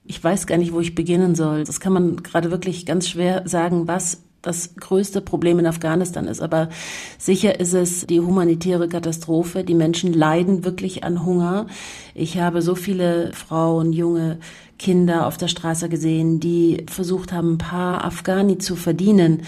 [0.06, 1.65] Ich weiß gar nicht, wo ich beginnen soll.
[1.65, 6.42] Das kann man gerade wirklich ganz schwer sagen, was das größte Problem in Afghanistan ist.
[6.42, 6.70] Aber
[7.18, 9.64] sicher ist es die humanitäre Katastrophe.
[9.64, 11.68] Die Menschen leiden wirklich an Hunger.
[12.13, 14.38] Ich habe so viele Frauen, junge
[14.78, 19.43] Kinder auf der Straße gesehen, die versucht haben, ein paar Afghani zu verdienen.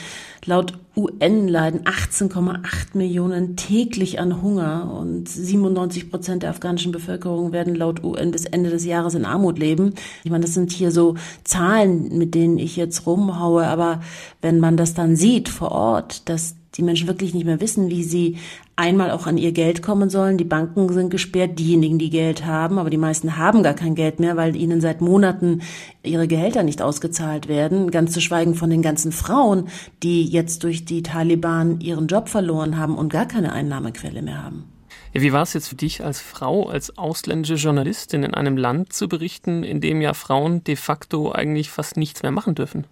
[0.46, 7.74] Laut UN leiden 18,8 Millionen täglich an Hunger und 97 Prozent der afghanischen Bevölkerung werden
[7.74, 9.96] laut UN bis Ende des Jahres in Armut leben.
[10.24, 14.02] Ich meine, das sind hier so Zahlen, mit denen ich jetzt rumhaue, aber
[14.42, 18.04] wenn man das dann sieht vor Ort, dass die Menschen wirklich nicht mehr wissen, wie
[18.04, 18.38] sie
[18.76, 20.38] einmal auch an ihr Geld kommen sollen.
[20.38, 24.20] Die Banken sind gesperrt, diejenigen, die Geld haben, aber die meisten haben gar kein Geld
[24.20, 25.62] mehr, weil ihnen seit Monaten
[26.02, 27.92] ihre Gehälter nicht ausgezahlt werden.
[27.92, 29.68] Ganz zu schweigen von den ganzen Frauen,
[30.02, 34.66] die jetzt durch die Taliban ihren Job verloren haben und gar keine Einnahmequelle mehr haben.
[35.16, 39.08] Wie war es jetzt für dich als Frau, als ausländische Journalistin in einem Land zu
[39.08, 42.88] berichten, in dem ja Frauen de facto eigentlich fast nichts mehr machen dürfen?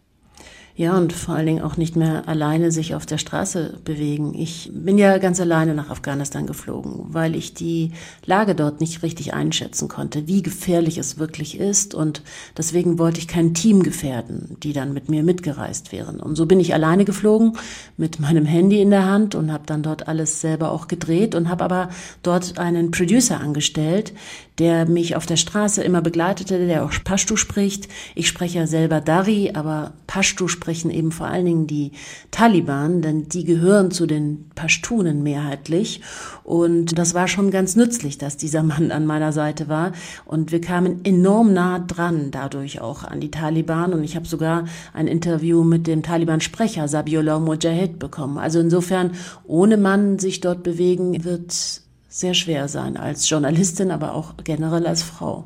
[0.76, 4.34] Ja, und vor allen Dingen auch nicht mehr alleine sich auf der Straße bewegen.
[4.34, 7.92] Ich bin ja ganz alleine nach Afghanistan geflogen, weil ich die
[8.26, 11.94] Lage dort nicht richtig einschätzen konnte, wie gefährlich es wirklich ist.
[11.94, 12.24] Und
[12.58, 16.22] deswegen wollte ich kein Team gefährden, die dann mit mir mitgereist wären.
[16.22, 17.58] Und so bin ich alleine geflogen
[17.98, 21.50] mit meinem Handy in der Hand und habe dann dort alles selber auch gedreht und
[21.50, 21.90] habe aber
[22.24, 24.14] dort einen Producer angestellt,
[24.62, 27.88] der mich auf der Straße immer begleitete, der auch Pashto spricht.
[28.14, 31.94] Ich spreche ja selber Dari, aber Pashto sprechen eben vor allen Dingen die
[32.30, 36.02] Taliban, denn die gehören zu den Pashtunen mehrheitlich.
[36.44, 39.94] Und das war schon ganz nützlich, dass dieser Mann an meiner Seite war.
[40.26, 43.94] Und wir kamen enorm nah dran dadurch auch an die Taliban.
[43.94, 48.38] Und ich habe sogar ein Interview mit dem Taliban-Sprecher Sabiullah Mujahid bekommen.
[48.38, 51.81] Also insofern, ohne Mann sich dort bewegen, wird
[52.12, 55.46] sehr schwer sein als Journalistin, aber auch generell als Frau.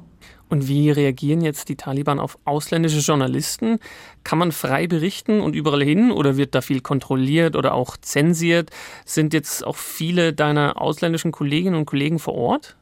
[0.50, 3.80] Und wie reagieren jetzt die Taliban auf ausländische Journalisten?
[4.24, 8.70] Kann man frei berichten und überall hin oder wird da viel kontrolliert oder auch zensiert?
[9.06, 12.76] Sind jetzt auch viele deiner ausländischen Kolleginnen und Kollegen vor Ort?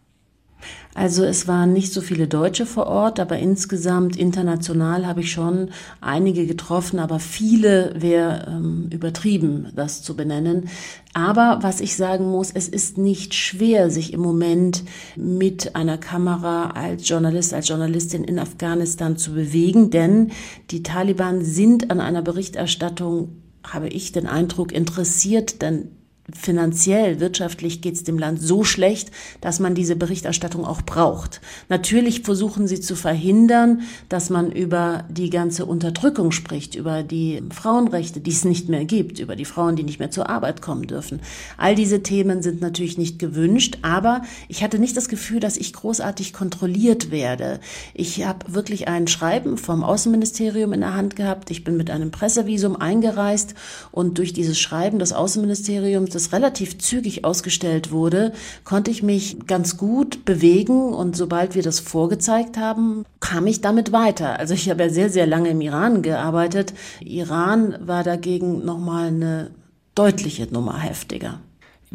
[0.95, 5.69] Also es waren nicht so viele Deutsche vor Ort, aber insgesamt international habe ich schon
[6.01, 10.69] einige getroffen, aber viele wäre ähm, übertrieben, das zu benennen.
[11.15, 14.83] Aber was ich sagen muss, es ist nicht schwer, sich im Moment
[15.15, 20.31] mit einer Kamera als Journalist, als Journalistin in Afghanistan zu bewegen, denn
[20.69, 23.29] die Taliban sind an einer Berichterstattung
[23.65, 25.89] habe ich den Eindruck interessiert, denn
[26.31, 31.41] finanziell, wirtschaftlich geht es dem Land so schlecht, dass man diese Berichterstattung auch braucht.
[31.67, 38.21] Natürlich versuchen sie zu verhindern, dass man über die ganze Unterdrückung spricht, über die Frauenrechte,
[38.21, 41.19] die es nicht mehr gibt, über die Frauen, die nicht mehr zur Arbeit kommen dürfen.
[41.57, 45.73] All diese Themen sind natürlich nicht gewünscht, aber ich hatte nicht das Gefühl, dass ich
[45.73, 47.59] großartig kontrolliert werde.
[47.93, 51.51] Ich habe wirklich ein Schreiben vom Außenministerium in der Hand gehabt.
[51.51, 53.55] Ich bin mit einem Pressevisum eingereist
[53.91, 59.77] und durch dieses Schreiben des Außenministeriums das relativ zügig ausgestellt wurde, konnte ich mich ganz
[59.77, 64.39] gut bewegen und sobald wir das vorgezeigt haben, kam ich damit weiter.
[64.39, 66.73] Also ich habe ja sehr, sehr lange im Iran gearbeitet.
[67.01, 69.51] Iran war dagegen nochmal eine
[69.95, 71.39] deutliche Nummer heftiger.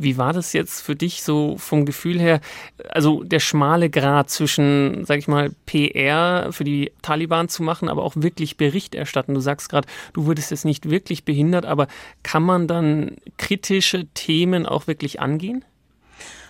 [0.01, 2.41] Wie war das jetzt für dich so vom Gefühl her?
[2.89, 8.05] Also der schmale Grad zwischen, sag ich mal, PR für die Taliban zu machen, aber
[8.05, 9.35] auch wirklich Bericht erstatten.
[9.35, 11.89] Du sagst gerade, du wurdest jetzt nicht wirklich behindert, aber
[12.23, 15.65] kann man dann kritische Themen auch wirklich angehen?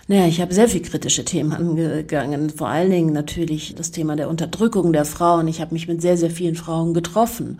[0.07, 2.49] Naja, ich habe sehr viel kritische Themen angegangen.
[2.49, 5.47] Vor allen Dingen natürlich das Thema der Unterdrückung der Frauen.
[5.47, 7.59] Ich habe mich mit sehr, sehr vielen Frauen getroffen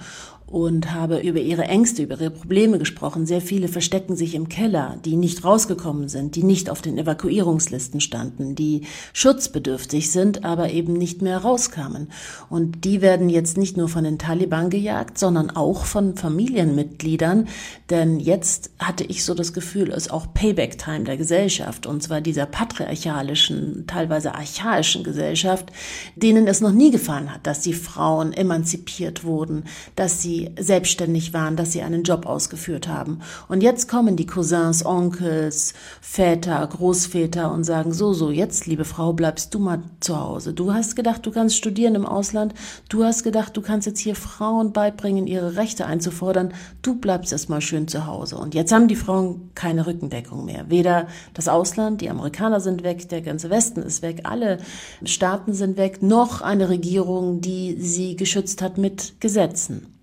[0.49, 3.27] und habe über ihre Ängste, über ihre Probleme gesprochen.
[3.27, 8.01] Sehr viele verstecken sich im Keller, die nicht rausgekommen sind, die nicht auf den Evakuierungslisten
[8.01, 8.81] standen, die
[9.13, 12.09] schutzbedürftig sind, aber eben nicht mehr rauskamen.
[12.49, 17.47] Und die werden jetzt nicht nur von den Taliban gejagt, sondern auch von Familienmitgliedern.
[17.91, 22.21] Denn jetzt hatte ich so das Gefühl, es ist auch Payback-Time der Gesellschaft, und zwar
[22.21, 25.71] dieser patriarchalischen, teilweise archaischen Gesellschaft,
[26.15, 31.55] denen es noch nie gefallen hat, dass die Frauen emanzipiert wurden, dass sie selbstständig waren,
[31.55, 33.19] dass sie einen Job ausgeführt haben.
[33.47, 39.13] Und jetzt kommen die Cousins, Onkels, Väter, Großväter und sagen, so, so, jetzt, liebe Frau,
[39.13, 40.53] bleibst du mal zu Hause.
[40.53, 42.53] Du hast gedacht, du kannst studieren im Ausland.
[42.87, 46.53] Du hast gedacht, du kannst jetzt hier Frauen beibringen, ihre Rechte einzufordern.
[46.81, 48.37] Du bleibst erst mal schön zu Hause.
[48.37, 50.69] Und jetzt haben die Frauen keine Rückendeckung mehr.
[50.69, 54.59] Weder das Ausland, die Amerikaner sind weg, der ganze Westen ist weg, alle
[55.03, 59.98] Staaten sind weg, noch eine Regierung, die sie geschützt hat mit Gesetzen.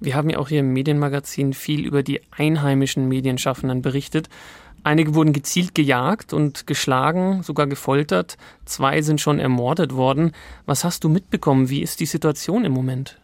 [0.00, 4.28] Wir haben ja auch hier im Medienmagazin viel über die einheimischen Medienschaffenden berichtet.
[4.84, 8.36] Einige wurden gezielt gejagt und geschlagen, sogar gefoltert.
[8.66, 10.32] Zwei sind schon ermordet worden.
[10.64, 11.70] Was hast du mitbekommen?
[11.70, 13.18] Wie ist die Situation im Moment?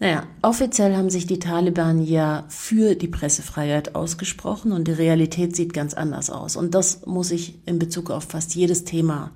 [0.00, 5.72] Naja, offiziell haben sich die Taliban ja für die Pressefreiheit ausgesprochen und die Realität sieht
[5.72, 6.56] ganz anders aus.
[6.56, 9.30] Und das muss ich in Bezug auf fast jedes Thema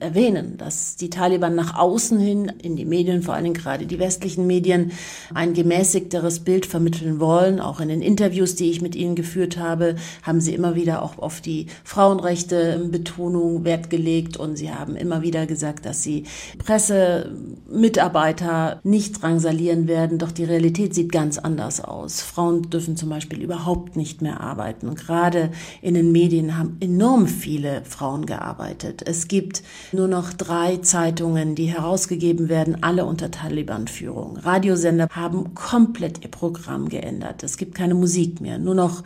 [0.00, 4.46] erwähnen, dass die Taliban nach außen hin in die Medien, vor allem gerade die westlichen
[4.46, 4.92] Medien,
[5.34, 7.60] ein gemäßigteres Bild vermitteln wollen.
[7.60, 11.18] Auch in den Interviews, die ich mit ihnen geführt habe, haben sie immer wieder auch
[11.18, 16.24] auf die Frauenrechte Betonung Wert gelegt und sie haben immer wieder gesagt, dass sie
[16.58, 20.18] Pressemitarbeiter nicht drangsalieren werden.
[20.18, 22.20] Doch die Realität sieht ganz anders aus.
[22.20, 24.94] Frauen dürfen zum Beispiel überhaupt nicht mehr arbeiten.
[24.94, 25.50] Gerade
[25.82, 29.02] in den Medien haben enorm viele Frauen gearbeitet.
[29.06, 34.38] Es gibt nur noch drei Zeitungen, die herausgegeben werden, alle unter Taliban-Führung.
[34.38, 37.42] Radiosender haben komplett ihr Programm geändert.
[37.42, 39.02] Es gibt keine Musik mehr, nur noch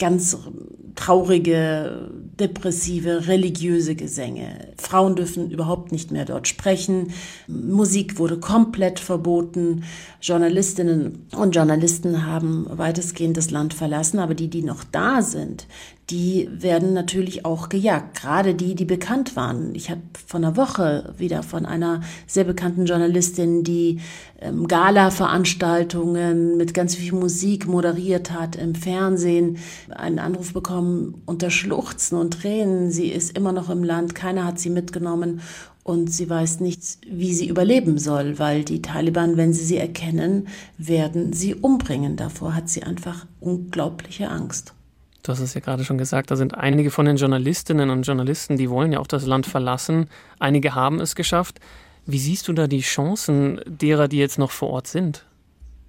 [0.00, 0.36] ganz
[0.96, 4.72] traurige, depressive, religiöse Gesänge.
[4.78, 7.12] Frauen dürfen überhaupt nicht mehr dort sprechen.
[7.46, 9.84] Musik wurde komplett verboten.
[10.20, 15.66] Journalistinnen und Journalisten haben weitestgehend das Land verlassen, aber die, die noch da sind,
[16.10, 18.20] die werden natürlich auch gejagt.
[18.20, 19.74] Gerade die, die bekannt waren.
[19.74, 24.00] Ich habe vor einer Woche wieder von einer sehr bekannten Journalistin, die
[24.40, 29.58] ähm, Gala-Veranstaltungen mit ganz viel Musik moderiert hat im Fernsehen,
[29.90, 32.90] einen Anruf bekommen unter Schluchzen und Tränen.
[32.90, 35.40] Sie ist immer noch im Land, keiner hat sie mitgenommen
[35.82, 40.48] und sie weiß nicht, wie sie überleben soll, weil die Taliban, wenn sie sie erkennen,
[40.76, 42.16] werden sie umbringen.
[42.16, 44.74] Davor hat sie einfach unglaubliche Angst.
[45.22, 48.56] Du hast es ja gerade schon gesagt, da sind einige von den Journalistinnen und Journalisten,
[48.56, 50.08] die wollen ja auch das Land verlassen.
[50.38, 51.60] Einige haben es geschafft.
[52.06, 55.26] Wie siehst du da die Chancen derer, die jetzt noch vor Ort sind?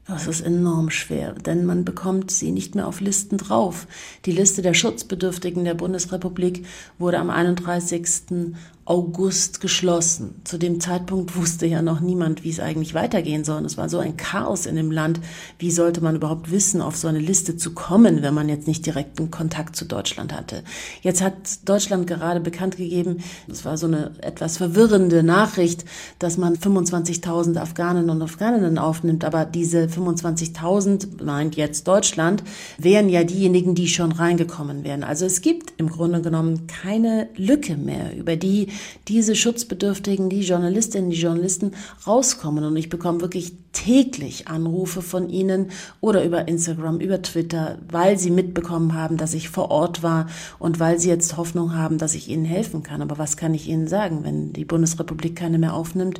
[0.08, 3.88] Das ist enorm schwer, denn man bekommt sie nicht mehr auf Listen drauf.
[4.26, 6.66] Die Liste der Schutzbedürftigen der Bundesrepublik
[6.98, 8.56] wurde am 31.
[8.92, 10.42] August geschlossen.
[10.44, 13.64] Zu dem Zeitpunkt wusste ja noch niemand, wie es eigentlich weitergehen soll.
[13.64, 15.22] Es war so ein Chaos in dem Land.
[15.60, 18.86] Wie sollte man überhaupt wissen, auf so eine Liste zu kommen, wenn man jetzt nicht
[18.86, 20.64] direkten Kontakt zu Deutschland hatte?
[21.04, 25.86] Jetzt hat Deutschland gerade bekannt gegeben, es war so eine etwas verwirrende Nachricht,
[26.20, 29.24] dass man 25.000 Afghanen und Afghaninnen aufnimmt.
[29.24, 32.44] Aber diese 25.000, meint jetzt Deutschland,
[32.78, 35.06] wären ja diejenigen, die schon reingekommen wären.
[35.06, 38.68] Also es gibt im Grunde genommen keine Lücke mehr, über die
[39.08, 41.72] diese Schutzbedürftigen, die Journalistinnen, die Journalisten
[42.06, 42.64] rauskommen.
[42.64, 45.72] Und ich bekomme wirklich täglich Anrufe von ihnen
[46.02, 50.28] oder über Instagram, über Twitter, weil sie mitbekommen haben, dass ich vor Ort war
[50.60, 53.02] und weil sie jetzt Hoffnung haben, dass ich ihnen helfen kann.
[53.02, 56.20] Aber was kann ich ihnen sagen, wenn die Bundesrepublik keine mehr aufnimmt?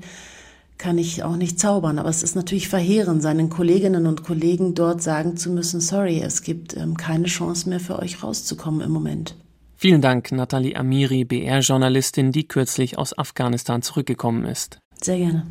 [0.82, 2.00] kann ich auch nicht zaubern.
[2.00, 6.42] Aber es ist natürlich verheerend, seinen Kolleginnen und Kollegen dort sagen zu müssen, sorry, es
[6.42, 9.36] gibt ähm, keine Chance mehr für euch rauszukommen im Moment.
[9.84, 14.78] Vielen Dank, Nathalie Amiri, BR-Journalistin, die kürzlich aus Afghanistan zurückgekommen ist.
[15.02, 15.48] Sehr gerne.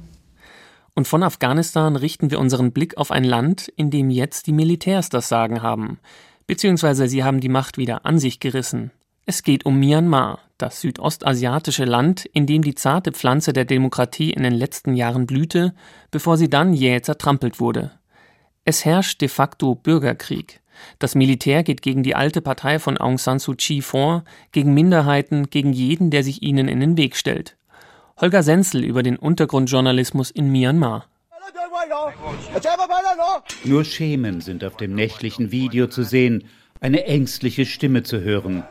[0.94, 5.08] Und von Afghanistan richten wir unseren Blick auf ein Land, in dem jetzt die Militärs
[5.08, 5.98] das Sagen haben.
[6.46, 8.92] Beziehungsweise sie haben die Macht wieder an sich gerissen.
[9.26, 14.44] Es geht um Myanmar, das südostasiatische Land, in dem die zarte Pflanze der Demokratie in
[14.44, 15.74] den letzten Jahren blühte,
[16.12, 17.90] bevor sie dann jäh zertrampelt wurde.
[18.64, 20.59] Es herrscht de facto Bürgerkrieg.
[20.98, 25.50] Das Militär geht gegen die alte Partei von Aung San Suu Kyi vor, gegen Minderheiten,
[25.50, 27.56] gegen jeden, der sich ihnen in den Weg stellt.
[28.20, 31.06] Holger Senzel über den Untergrundjournalismus in Myanmar.
[33.64, 36.44] Nur Schemen sind auf dem nächtlichen Video zu sehen,
[36.80, 38.64] eine ängstliche Stimme zu hören.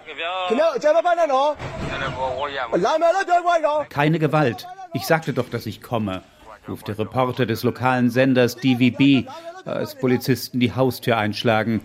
[3.90, 4.68] Keine Gewalt.
[4.94, 6.24] Ich sagte doch, dass ich komme,
[6.70, 9.28] ruft der Reporter des lokalen Senders DVB,
[9.66, 11.82] als Polizisten die Haustür einschlagen.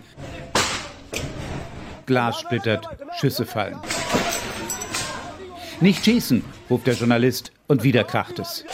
[2.07, 2.87] Glas splittert,
[3.19, 3.79] Schüsse fallen.
[5.81, 8.65] Nicht schießen, ruft der Journalist, und wieder kracht es.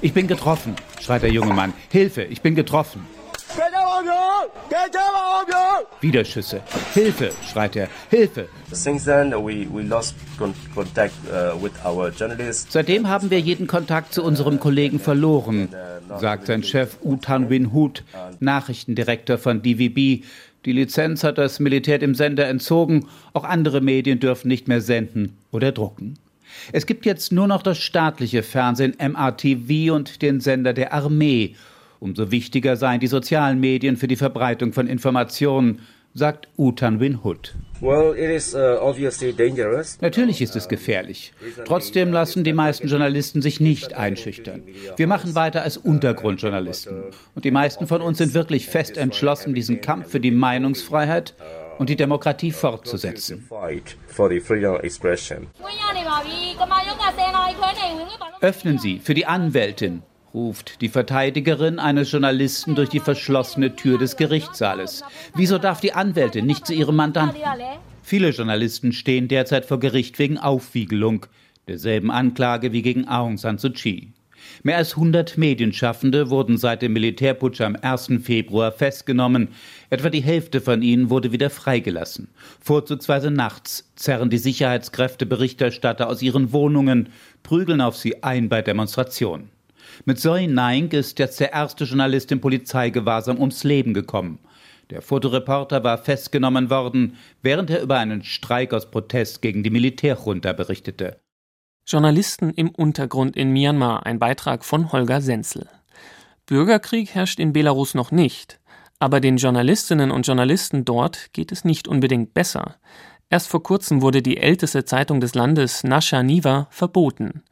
[0.00, 1.72] Ich bin getroffen, schreit der junge Mann.
[1.90, 3.06] Hilfe, ich bin getroffen.
[6.00, 6.60] Wieder Schüsse.
[6.94, 7.88] Hilfe, schreit er.
[8.10, 8.48] Hilfe.
[12.68, 15.68] Seitdem haben wir jeden Kontakt zu unserem Kollegen verloren,
[16.20, 18.04] sagt sein Chef Utan Win Hut,
[18.40, 20.24] Nachrichtendirektor von DVB.
[20.64, 23.08] Die Lizenz hat das Militär dem Sender entzogen.
[23.32, 26.18] Auch andere Medien dürfen nicht mehr senden oder drucken.
[26.70, 31.56] Es gibt jetzt nur noch das staatliche Fernsehen MRTV und den Sender der Armee.
[32.02, 35.82] Umso wichtiger seien die sozialen Medien für die Verbreitung von Informationen,
[36.14, 37.54] sagt Utan Win Hut.
[37.80, 38.92] Well, is, uh,
[40.00, 41.32] Natürlich ist es gefährlich.
[41.64, 44.64] Trotzdem lassen die meisten Journalisten sich nicht einschüchtern.
[44.96, 47.04] Wir machen weiter als Untergrundjournalisten.
[47.36, 51.36] Und die meisten von uns sind wirklich fest entschlossen, diesen Kampf für die Meinungsfreiheit
[51.78, 53.48] und die Demokratie fortzusetzen.
[58.40, 60.02] Öffnen Sie für die Anwältin,
[60.34, 65.04] ruft die Verteidigerin eines Journalisten durch die verschlossene Tür des Gerichtssaales.
[65.34, 67.40] Wieso darf die Anwältin nicht zu ihrem Mandanten?
[68.02, 71.26] Viele Journalisten stehen derzeit vor Gericht wegen Aufwiegelung,
[71.68, 74.12] derselben Anklage wie gegen Aung San Suu Kyi.
[74.64, 78.10] Mehr als 100 Medienschaffende wurden seit dem Militärputsch am 1.
[78.24, 79.50] Februar festgenommen.
[79.88, 82.26] Etwa die Hälfte von ihnen wurde wieder freigelassen.
[82.60, 87.10] Vorzugsweise nachts zerren die Sicherheitskräfte Berichterstatter aus ihren Wohnungen,
[87.44, 89.51] prügeln auf sie ein bei Demonstrationen.
[90.04, 94.38] Mit Zoe Naink ist jetzt der erste Journalist im Polizeigewahrsam ums Leben gekommen.
[94.90, 100.52] Der Fotoreporter war festgenommen worden, während er über einen Streik aus Protest gegen die Militärjunta
[100.52, 101.20] berichtete.
[101.86, 105.68] Journalisten im Untergrund in Myanmar, ein Beitrag von Holger Senzel.
[106.46, 108.60] Bürgerkrieg herrscht in Belarus noch nicht,
[108.98, 112.76] aber den Journalistinnen und Journalisten dort geht es nicht unbedingt besser.
[113.30, 117.42] Erst vor kurzem wurde die älteste Zeitung des Landes, Nasha Niva, verboten.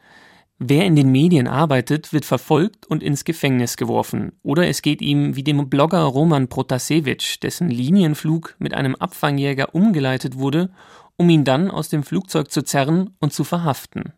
[0.63, 4.33] Wer in den Medien arbeitet, wird verfolgt und ins Gefängnis geworfen.
[4.43, 10.37] Oder es geht ihm wie dem Blogger Roman Protasevich, dessen Linienflug mit einem Abfangjäger umgeleitet
[10.37, 10.71] wurde,
[11.17, 14.13] um ihn dann aus dem Flugzeug zu zerren und zu verhaften.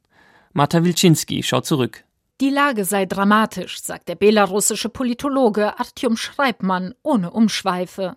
[0.52, 2.02] Marta Wilczynski schaut zurück.
[2.42, 8.16] Die Lage sei dramatisch, sagt der belarussische Politologe Artyom Schreibmann ohne Umschweife.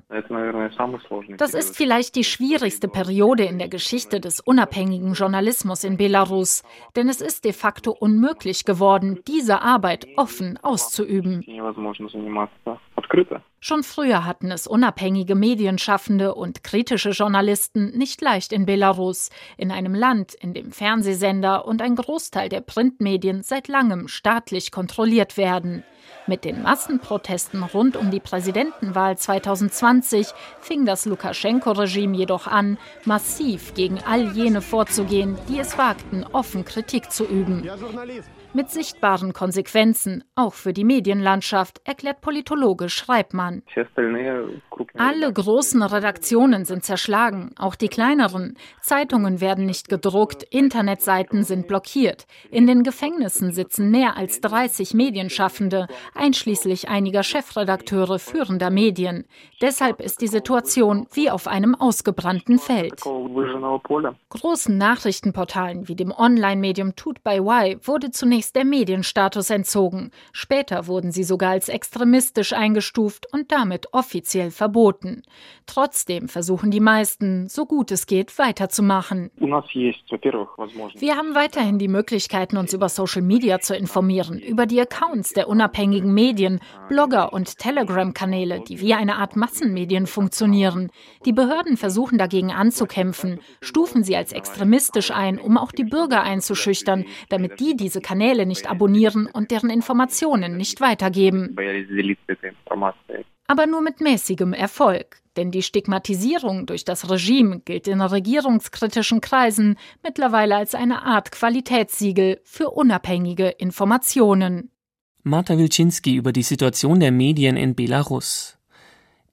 [1.38, 6.64] Das ist vielleicht die schwierigste Periode in der Geschichte des unabhängigen Journalismus in Belarus,
[6.96, 11.46] denn es ist de facto unmöglich geworden, diese Arbeit offen auszuüben.
[13.68, 19.96] Schon früher hatten es unabhängige Medienschaffende und kritische Journalisten nicht leicht in Belarus, in einem
[19.96, 25.84] Land, in dem Fernsehsender und ein Großteil der Printmedien seit langem staatlich kontrolliert werden.
[26.28, 30.28] Mit den Massenprotesten rund um die Präsidentenwahl 2020
[30.60, 37.12] fing das Lukaschenko-Regime jedoch an, massiv gegen all jene vorzugehen, die es wagten, offen Kritik
[37.12, 37.70] zu üben
[38.56, 43.64] mit sichtbaren Konsequenzen, auch für die Medienlandschaft, erklärt Politologe Schreibmann.
[44.98, 48.58] Alle großen Redaktionen sind zerschlagen, auch die kleineren.
[48.82, 52.26] Zeitungen werden nicht gedruckt, Internetseiten sind blockiert.
[52.50, 59.26] In den Gefängnissen sitzen mehr als 30 Medienschaffende, einschließlich einiger Chefredakteure führender Medien.
[59.62, 63.02] Deshalb ist die Situation wie auf einem ausgebrannten Feld.
[64.30, 70.12] Großen Nachrichtenportalen wie dem Online-Medium Tut by Y wurde zunächst zunächst der Medienstatus entzogen.
[70.32, 75.24] Später wurden sie sogar als extremistisch eingestuft und damit offiziell verboten.
[75.66, 79.32] Trotzdem versuchen die meisten, so gut es geht, weiterzumachen.
[81.00, 85.48] Wir haben weiterhin die Möglichkeiten, uns über Social Media zu informieren, über die Accounts der
[85.48, 90.92] unabhängigen Medien, Blogger und Telegram-Kanäle, die wie eine Art Massenmedien funktionieren.
[91.26, 97.06] Die Behörden versuchen dagegen anzukämpfen, stufen sie als extremistisch ein, um auch die Bürger einzuschüchtern,
[97.30, 101.56] damit die diese Kanäle nicht abonnieren und deren Informationen nicht weitergeben.
[103.48, 105.18] aber nur mit mäßigem Erfolg.
[105.38, 112.40] Denn die Stigmatisierung durch das Regime gilt in regierungskritischen Kreisen mittlerweile als eine Art Qualitätssiegel
[112.44, 114.72] für unabhängige Informationen.
[115.24, 118.58] Marta Wilczynski über die Situation der Medien in Belarus.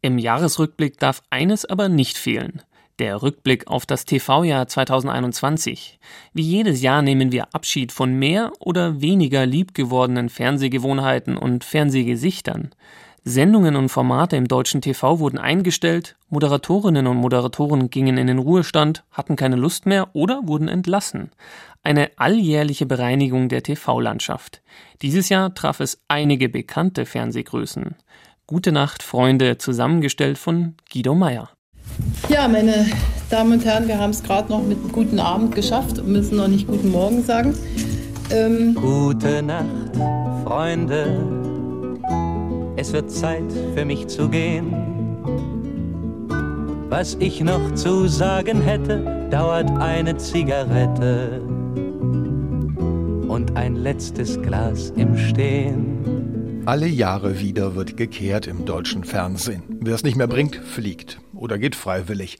[0.00, 2.62] Im Jahresrückblick darf eines aber nicht fehlen.
[3.02, 5.98] Der Rückblick auf das TV-Jahr 2021.
[6.34, 12.70] Wie jedes Jahr nehmen wir Abschied von mehr oder weniger liebgewordenen Fernsehgewohnheiten und Fernsehgesichtern.
[13.24, 19.02] Sendungen und Formate im deutschen TV wurden eingestellt, Moderatorinnen und Moderatoren gingen in den Ruhestand,
[19.10, 21.32] hatten keine Lust mehr oder wurden entlassen.
[21.82, 24.62] Eine alljährliche Bereinigung der TV-Landschaft.
[25.02, 27.96] Dieses Jahr traf es einige bekannte Fernsehgrößen.
[28.46, 31.50] Gute Nacht, Freunde, zusammengestellt von Guido Meyer.
[32.28, 32.86] Ja, meine
[33.30, 36.36] Damen und Herren, wir haben es gerade noch mit einem guten Abend geschafft und müssen
[36.36, 37.54] noch nicht guten Morgen sagen.
[38.30, 39.96] Ähm Gute Nacht,
[40.44, 41.42] Freunde
[42.82, 44.74] es wird Zeit für mich zu gehen.
[46.88, 51.40] Was ich noch zu sagen hätte, dauert eine Zigarette
[53.28, 56.62] und ein letztes Glas im Stehen.
[56.66, 59.62] Alle Jahre wieder wird gekehrt im deutschen Fernsehen.
[59.80, 62.38] Wer es nicht mehr bringt, fliegt oder geht freiwillig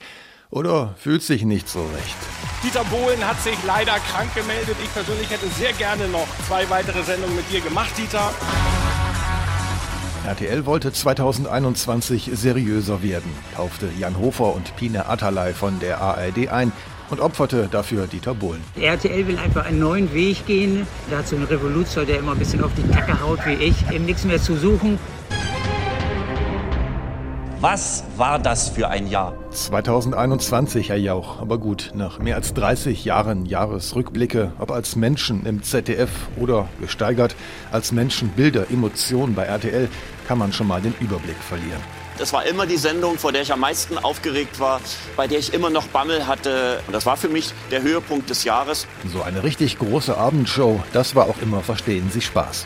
[0.49, 2.15] oder fühlt sich nicht so recht.
[2.63, 4.77] Dieter Bohlen hat sich leider krank gemeldet.
[4.81, 8.33] Ich persönlich hätte sehr gerne noch zwei weitere Sendungen mit dir gemacht, Dieter.
[10.25, 16.71] RTL wollte 2021 seriöser werden, kaufte Jan Hofer und Pine Atalay von der ARD ein
[17.09, 18.63] und opferte dafür Dieter Bohlen.
[18.79, 20.87] RTL will einfach einen neuen Weg gehen.
[21.09, 23.75] Da hat so ein Revoluzer, der immer ein bisschen auf die Kacke haut wie ich,
[23.91, 24.97] eben nichts mehr zu suchen.
[27.63, 29.33] Was war das für ein Jahr?
[29.51, 31.39] 2021, Herr Jauch.
[31.39, 37.37] Aber gut, nach mehr als 30 Jahren Jahresrückblicke, ob als Menschen im ZDF oder gesteigert
[37.71, 39.87] als Menschen Bilder, Emotionen bei RTL,
[40.27, 41.79] kann man schon mal den Überblick verlieren.
[42.17, 44.81] Das war immer die Sendung, vor der ich am meisten aufgeregt war,
[45.15, 46.81] bei der ich immer noch Bammel hatte.
[46.85, 48.87] Und das war für mich der Höhepunkt des Jahres.
[49.07, 52.65] So eine richtig große Abendshow, das war auch immer Verstehen Sie Spaß.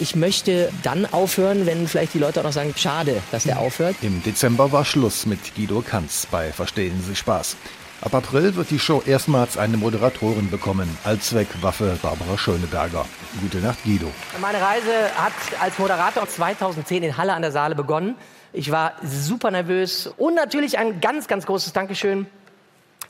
[0.00, 3.96] Ich möchte dann aufhören, wenn vielleicht die Leute auch noch sagen, schade, dass der aufhört.
[4.00, 7.54] Im Dezember war Schluss mit Guido Kanz bei Verstehen Sie Spaß.
[8.00, 10.88] Ab April wird die Show erstmals eine Moderatorin bekommen.
[11.04, 13.04] Allzweckwaffe Barbara Schöneberger.
[13.42, 14.10] Gute Nacht, Guido.
[14.40, 18.14] Meine Reise hat als Moderator 2010 in Halle an der Saale begonnen.
[18.54, 22.26] Ich war super nervös und natürlich ein ganz, ganz großes Dankeschön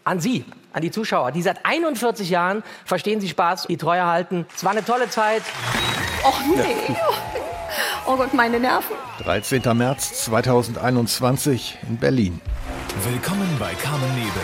[0.03, 4.45] an Sie, an die Zuschauer, die seit 41 Jahren Verstehen Sie Spaß, die Treue halten.
[4.57, 5.43] Es war eine tolle Zeit.
[6.25, 6.97] Och nee.
[8.07, 8.97] Oh Gott, meine Nerven.
[9.23, 9.62] 13.
[9.77, 12.41] März 2021 in Berlin.
[13.11, 14.43] Willkommen bei Carmen Nebel.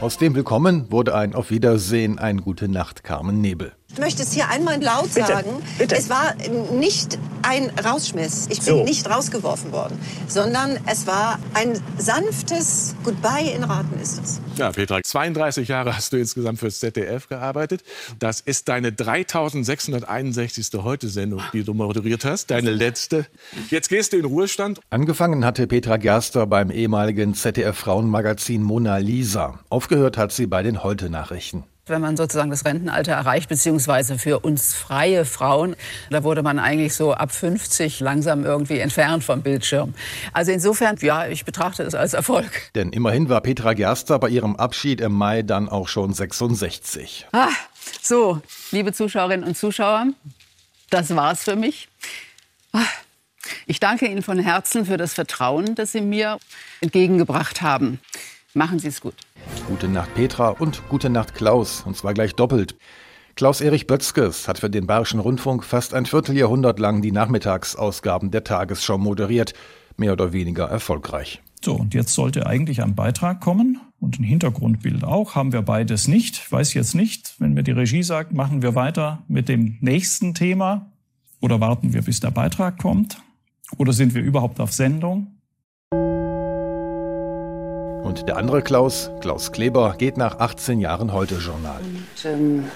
[0.00, 3.72] Aus dem Willkommen wurde ein Auf Wiedersehen, ein Gute Nacht, Carmen Nebel.
[3.94, 5.62] Ich möchte es hier einmal laut bitte, sagen.
[5.78, 5.94] Bitte.
[5.94, 6.34] Es war
[6.72, 8.48] nicht ein Rausschmiss.
[8.50, 8.82] Ich bin so.
[8.84, 14.40] nicht rausgeworfen worden, sondern es war ein sanftes Goodbye in Raten ist es.
[14.56, 17.84] Ja, Petra, 32 Jahre hast du insgesamt fürs ZDF gearbeitet.
[18.18, 20.70] Das ist deine 3661.
[20.82, 23.26] Heute-Sendung, die du moderiert hast, deine letzte.
[23.70, 24.80] Jetzt gehst du in Ruhestand.
[24.90, 29.60] Angefangen hatte Petra Gerster beim ehemaligen ZDF-Frauenmagazin Mona Lisa.
[29.68, 34.74] Aufgehört hat sie bei den Heute-Nachrichten wenn man sozusagen das Rentenalter erreicht, beziehungsweise für uns
[34.74, 35.76] freie Frauen,
[36.10, 39.94] da wurde man eigentlich so ab 50 langsam irgendwie entfernt vom Bildschirm.
[40.32, 42.50] Also insofern, ja, ich betrachte es als Erfolg.
[42.74, 47.26] Denn immerhin war Petra Gerster bei ihrem Abschied im Mai dann auch schon 66.
[47.32, 47.48] Ah,
[48.00, 50.06] so, liebe Zuschauerinnen und Zuschauer,
[50.90, 51.88] das war's für mich.
[52.72, 52.80] Ah,
[53.66, 56.38] ich danke Ihnen von Herzen für das Vertrauen, das Sie mir
[56.80, 58.00] entgegengebracht haben.
[58.56, 59.14] Machen Sie es gut.
[59.66, 62.76] Gute Nacht Petra und gute Nacht Klaus, und zwar gleich doppelt.
[63.34, 68.96] Klaus-Erich Bötzkes hat für den Bayerischen Rundfunk fast ein Vierteljahrhundert lang die Nachmittagsausgaben der Tagesschau
[68.96, 69.54] moderiert,
[69.96, 71.42] mehr oder weniger erfolgreich.
[71.64, 75.34] So, und jetzt sollte eigentlich ein Beitrag kommen und ein Hintergrundbild auch.
[75.34, 76.52] Haben wir beides nicht.
[76.52, 80.92] Weiß jetzt nicht, wenn mir die Regie sagt, machen wir weiter mit dem nächsten Thema
[81.40, 83.20] oder warten wir, bis der Beitrag kommt?
[83.78, 85.33] Oder sind wir überhaupt auf Sendung?
[88.14, 91.80] Und der andere Klaus, Klaus Kleber, geht nach 18 Jahren Heute-Journal.
[92.24, 92.66] Ähm,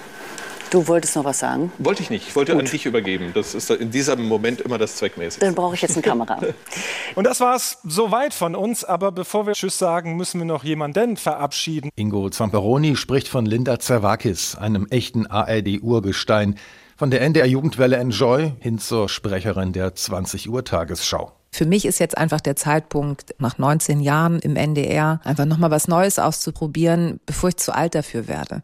[0.69, 1.71] du wolltest noch was sagen?
[1.77, 2.27] Wollte ich nicht.
[2.27, 2.59] Ich wollte Gut.
[2.59, 3.31] an dich übergeben.
[3.33, 5.39] Das ist in diesem Moment immer das Zweckmäßige.
[5.39, 6.41] Dann brauche ich jetzt eine Kamera.
[7.15, 8.83] Und das war's soweit von uns.
[8.83, 11.89] Aber bevor wir Tschüss sagen, müssen wir noch jemanden verabschieden.
[11.95, 16.55] Ingo Zamperoni spricht von Linda Zerwakis, einem echten ARD-Urgestein.
[16.97, 21.38] Von der NDR Jugendwelle Enjoy hin zur Sprecherin der 20 Uhr Tagesschau.
[21.51, 25.87] Für mich ist jetzt einfach der Zeitpunkt, nach 19 Jahren im NDR einfach nochmal was
[25.87, 28.61] Neues auszuprobieren, bevor ich zu alt dafür werde.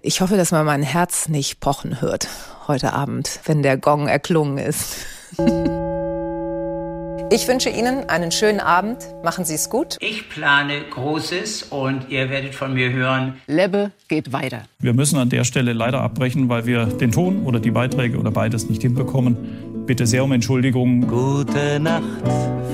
[0.00, 2.28] Ich hoffe, dass man mein Herz nicht pochen hört
[2.68, 4.96] heute Abend, wenn der Gong erklungen ist.
[7.28, 8.98] Ich wünsche Ihnen einen schönen Abend.
[9.24, 9.96] Machen Sie es gut.
[9.98, 13.34] Ich plane Großes und ihr werdet von mir hören.
[13.48, 14.62] Lebbe geht weiter.
[14.78, 18.30] Wir müssen an der Stelle leider abbrechen, weil wir den Ton oder die Beiträge oder
[18.30, 19.65] beides nicht hinbekommen.
[19.86, 21.06] Bitte sehr um Entschuldigung.
[21.06, 22.02] Gute Nacht,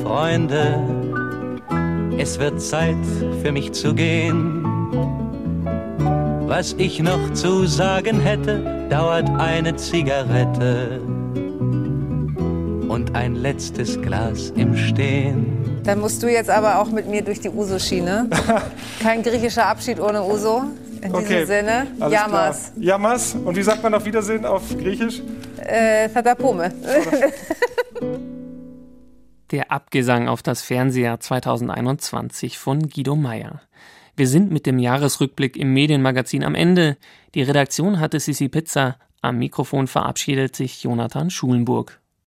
[0.02, 0.82] Freunde.
[2.16, 2.96] Es wird Zeit
[3.42, 4.64] für mich zu gehen.
[6.46, 11.02] Was ich noch zu sagen hätte, dauert eine Zigarette
[12.88, 15.82] und ein letztes Glas im Stehen.
[15.84, 18.30] Dann musst du jetzt aber auch mit mir durch die Uso-Schiene.
[19.02, 20.62] Kein griechischer Abschied ohne Uso.
[21.03, 22.72] In Okay, diesem Sinne, alles Yamas.
[22.74, 22.84] klar.
[22.84, 23.34] Yamas.
[23.34, 25.20] Und wie sagt man auf Wiedersehen auf Griechisch?
[25.59, 26.72] Äh, Thadapome.
[29.50, 33.61] Der Abgesang auf das Fernsehjahr 2021 von Guido Meyer.
[34.16, 36.96] Wir sind mit dem Jahresrückblick im Medienmagazin am Ende.
[37.34, 38.96] Die Redaktion hatte Sisi Pizza.
[39.20, 42.00] Am Mikrofon verabschiedet sich Jonathan Schulenburg.